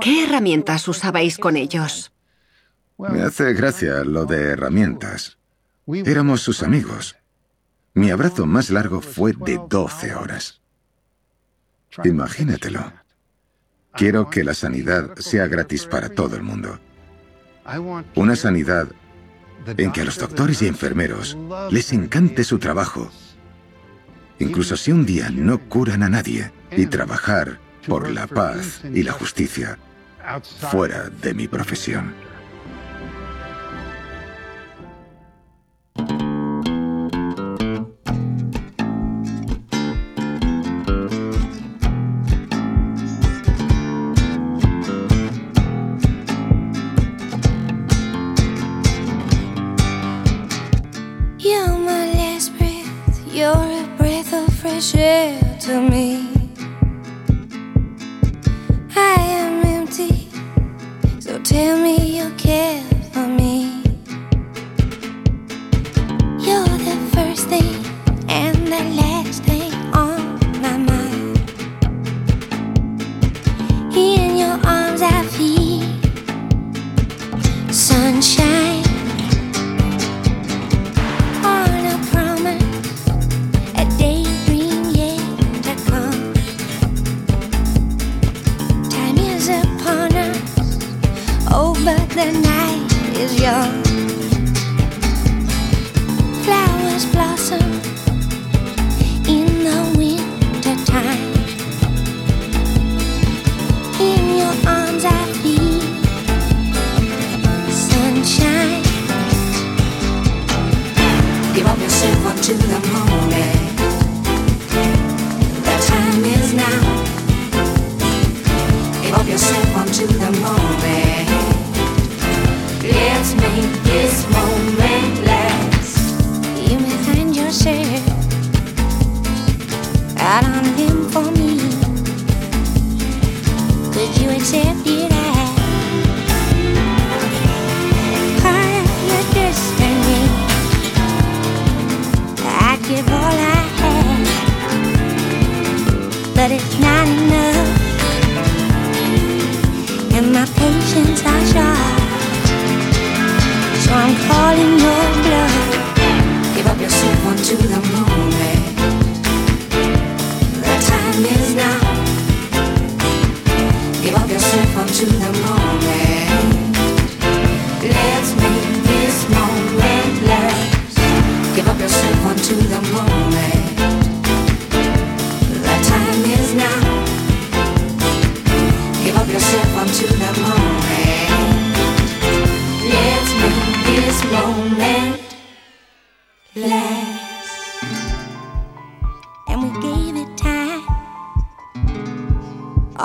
¿Qué 0.00 0.24
herramientas 0.24 0.86
usabais 0.88 1.38
con 1.38 1.56
ellos? 1.56 2.12
Me 2.98 3.22
hace 3.22 3.52
gracia 3.54 4.04
lo 4.04 4.26
de 4.26 4.50
herramientas. 4.52 5.38
Éramos 5.86 6.42
sus 6.42 6.62
amigos. 6.62 7.16
Mi 7.94 8.10
abrazo 8.10 8.46
más 8.46 8.70
largo 8.70 9.00
fue 9.00 9.32
de 9.32 9.60
12 9.68 10.14
horas. 10.14 10.60
Imagínatelo. 12.04 12.92
Quiero 13.92 14.28
que 14.28 14.44
la 14.44 14.52
sanidad 14.52 15.16
sea 15.16 15.46
gratis 15.46 15.86
para 15.86 16.10
todo 16.10 16.36
el 16.36 16.42
mundo. 16.42 16.78
Una 18.14 18.36
sanidad 18.36 18.88
en 19.66 19.92
que 19.92 20.02
a 20.02 20.04
los 20.04 20.18
doctores 20.18 20.60
y 20.60 20.66
enfermeros 20.66 21.36
les 21.70 21.92
encante 21.92 22.44
su 22.44 22.58
trabajo, 22.58 23.10
incluso 24.38 24.76
si 24.76 24.92
un 24.92 25.06
día 25.06 25.30
no 25.30 25.58
curan 25.68 26.02
a 26.02 26.08
nadie, 26.08 26.52
y 26.70 26.86
trabajar 26.86 27.58
por 27.88 28.10
la 28.10 28.26
paz 28.26 28.82
y 28.84 29.02
la 29.02 29.12
justicia 29.12 29.78
fuera 30.42 31.08
de 31.08 31.34
mi 31.34 31.46
profesión. 31.46 32.14
You're 51.38 51.78
my 51.78 52.12
last 52.14 52.56
breath, 52.58 52.86
you're 53.32 53.52
a 53.52 53.86
breath 53.96 54.32
of 54.32 54.52
fresh 54.54 54.94
air 54.96 55.40
to 55.60 55.80
me. 55.80 56.25
tell 61.56 61.78
me 61.80 61.96
you 62.18 62.28
care. 62.36 62.95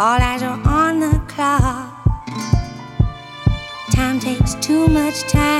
all 0.01 0.19
eyes 0.19 0.41
are 0.41 0.59
on 0.65 0.99
the 0.99 1.21
clock. 1.27 1.87
Time 3.91 4.19
takes 4.19 4.55
too 4.55 4.87
much 4.87 5.21
time. 5.29 5.50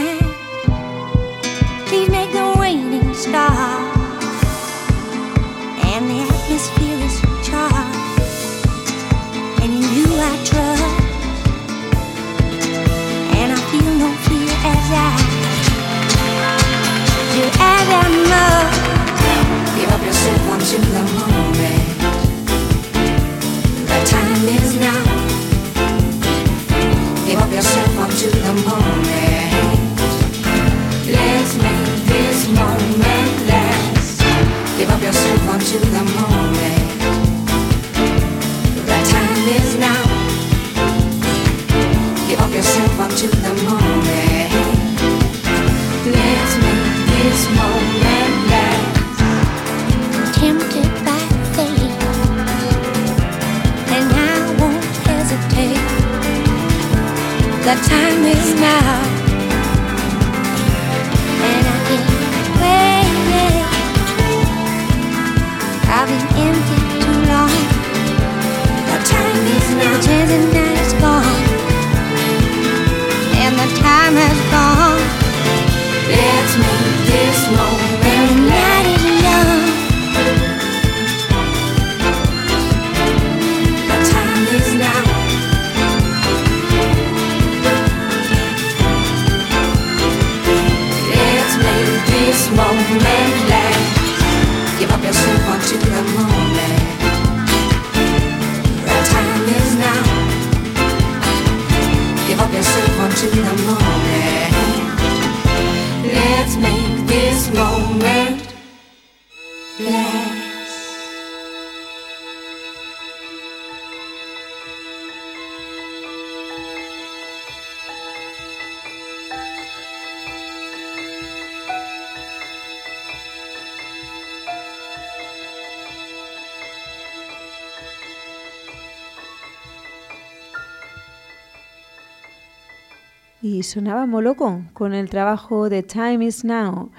y 133.61 133.63
sonaba 133.63 134.07
Moloco 134.07 134.63
con 134.73 134.95
el 134.95 135.07
trabajo 135.07 135.69
de 135.69 135.83
Time 135.83 136.25
is 136.25 136.43
Now, 136.43 136.89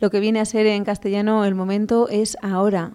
lo 0.00 0.10
que 0.10 0.18
viene 0.18 0.40
a 0.40 0.44
ser 0.44 0.66
en 0.66 0.84
castellano 0.84 1.44
el 1.44 1.54
momento 1.54 2.08
es 2.08 2.36
ahora. 2.42 2.94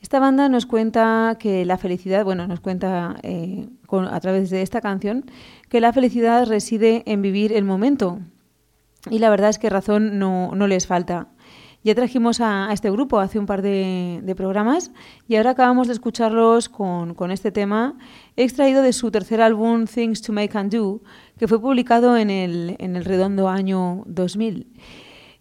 Esta 0.00 0.20
banda 0.20 0.48
nos 0.48 0.64
cuenta 0.64 1.36
que 1.40 1.64
la 1.64 1.78
felicidad, 1.78 2.24
bueno, 2.24 2.46
nos 2.46 2.60
cuenta 2.60 3.16
eh, 3.24 3.68
a 3.90 4.20
través 4.20 4.50
de 4.50 4.62
esta 4.62 4.80
canción, 4.80 5.24
que 5.68 5.80
la 5.80 5.92
felicidad 5.92 6.46
reside 6.46 7.02
en 7.06 7.22
vivir 7.22 7.52
el 7.52 7.64
momento. 7.64 8.20
Y 9.10 9.18
la 9.18 9.30
verdad 9.30 9.50
es 9.50 9.58
que 9.58 9.68
razón 9.68 10.20
no, 10.20 10.52
no 10.54 10.68
les 10.68 10.86
falta. 10.86 11.26
Ya 11.82 11.94
trajimos 11.94 12.40
a, 12.40 12.70
este 12.72 12.90
grupo 12.90 13.18
hace 13.18 13.38
un 13.38 13.44
par 13.44 13.60
de, 13.60 14.20
de 14.22 14.34
programas 14.34 14.92
y 15.28 15.36
ahora 15.36 15.50
acabamos 15.50 15.88
de 15.88 15.92
escucharlos 15.92 16.70
con, 16.70 17.14
con, 17.14 17.30
este 17.30 17.52
tema 17.52 17.98
extraído 18.36 18.80
de 18.80 18.94
su 18.94 19.10
tercer 19.10 19.42
álbum 19.42 19.84
Things 19.86 20.22
to 20.22 20.32
Make 20.32 20.56
and 20.56 20.72
Do, 20.72 21.02
que 21.38 21.48
fue 21.48 21.60
publicado 21.60 22.16
en 22.16 22.30
el, 22.30 22.76
en 22.78 22.96
el 22.96 23.04
redondo 23.04 23.48
año 23.48 24.04
2000 24.06 24.66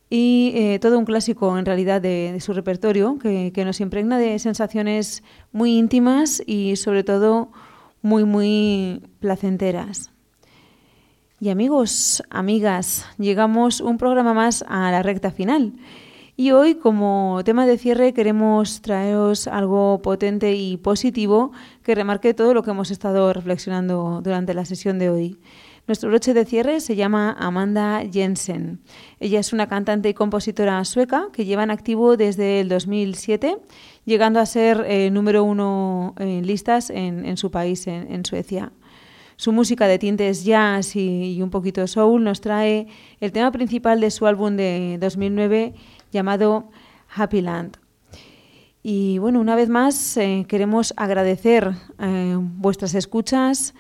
y 0.10 0.52
eh, 0.56 0.80
todo 0.80 1.00
un 1.00 1.06
clásico 1.06 1.58
en 1.58 1.66
realidad 1.66 2.02
de, 2.02 2.32
de 2.34 2.40
su 2.40 2.54
repertorio 2.54 3.18
que, 3.18 3.52
que 3.54 3.66
nos 3.66 3.82
impregna 3.82 4.20
de 4.20 4.38
sensaciones 4.38 5.24
muy 5.52 5.78
íntimas 5.78 6.44
y 6.46 6.76
sobre 6.76 7.04
todo 7.04 7.52
muy 8.04 8.24
muy 8.24 9.02
placenteras. 9.20 10.12
Y 11.40 11.50
amigos, 11.50 12.24
amigas, 12.30 13.06
llegamos 13.18 13.82
un 13.82 13.98
programa 13.98 14.34
más 14.34 14.64
a 14.68 14.92
la 14.92 15.04
recta 15.04 15.32
final. 15.32 15.74
Y 16.36 16.52
hoy, 16.52 16.76
como 16.76 17.42
tema 17.44 17.66
de 17.66 17.78
cierre, 17.78 18.14
queremos 18.14 18.82
traeros 18.82 19.48
algo 19.48 20.02
potente 20.02 20.54
y 20.54 20.78
positivo 20.78 21.52
que 21.84 21.96
remarque 21.96 22.34
todo 22.34 22.54
lo 22.54 22.64
que 22.64 22.72
hemos 22.72 22.92
estado 22.92 23.34
reflexionando 23.34 24.22
durante 24.24 24.54
la 24.54 24.66
sesión 24.66 25.00
de 25.00 25.10
hoy. 25.10 25.40
Nuestro 25.86 26.10
broche 26.10 26.34
de 26.34 26.46
cierre 26.46 26.80
se 26.80 26.96
llama 26.96 27.36
Amanda 27.38 28.04
Jensen. 28.10 28.80
Ella 29.20 29.42
es 29.42 29.52
una 29.52 29.68
cantante 29.68 30.08
y 30.08 30.14
compositora 30.14 30.84
sueca 30.86 31.28
que 31.34 31.44
lleva 31.44 31.64
en 31.64 31.72
activo 31.72 32.16
desde 32.16 32.62
el 32.62 32.70
2007, 32.70 33.58
llegando 34.06 34.40
a 34.40 34.46
ser 34.46 34.86
eh, 34.88 35.12
número 35.12 35.44
uno 35.44 36.16
en 36.20 36.48
listas 36.48 36.90
en, 36.90 37.26
en 37.26 37.36
su 37.36 37.52
país, 37.52 37.86
en, 37.88 38.10
en 38.14 38.24
Suecia. 38.24 38.72
Su 39.36 39.52
música 39.52 39.88
de 39.88 40.00
tintes 40.00 40.46
jazz 40.46 40.96
y, 40.96 41.34
y, 41.34 41.42
un 41.42 41.50
poquito 41.50 41.86
soul 41.86 42.24
nos 42.24 42.40
trae 42.40 42.88
el 43.20 43.34
tema 43.34 43.52
principal 43.52 44.00
de 44.00 44.10
su 44.10 44.26
álbum 44.26 44.56
de 44.56 44.98
2009 45.02 45.74
llamado 46.14 46.70
Happy 47.14 47.42
Land. 47.42 47.78
Y 48.84 49.18
bueno, 49.18 49.42
una 49.42 49.56
vez 49.56 49.68
más 49.68 50.18
eh, 50.18 50.46
queremos 50.48 50.94
agradecer 50.96 51.72
eh, 52.00 52.38
vuestras 52.38 52.96
escuchas 52.96 53.74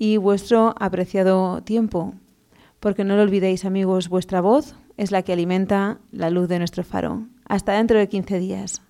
y 0.00 0.16
vuestro 0.16 0.74
apreciado 0.80 1.62
tiempo, 1.62 2.14
porque 2.80 3.04
no 3.04 3.16
lo 3.16 3.22
olvidéis 3.22 3.66
amigos, 3.66 4.08
vuestra 4.08 4.40
voz 4.40 4.74
es 4.96 5.12
la 5.12 5.20
que 5.20 5.34
alimenta 5.34 5.98
la 6.10 6.30
luz 6.30 6.48
de 6.48 6.58
nuestro 6.58 6.84
faro. 6.84 7.26
Hasta 7.46 7.74
dentro 7.74 7.98
de 7.98 8.08
15 8.08 8.38
días. 8.38 8.82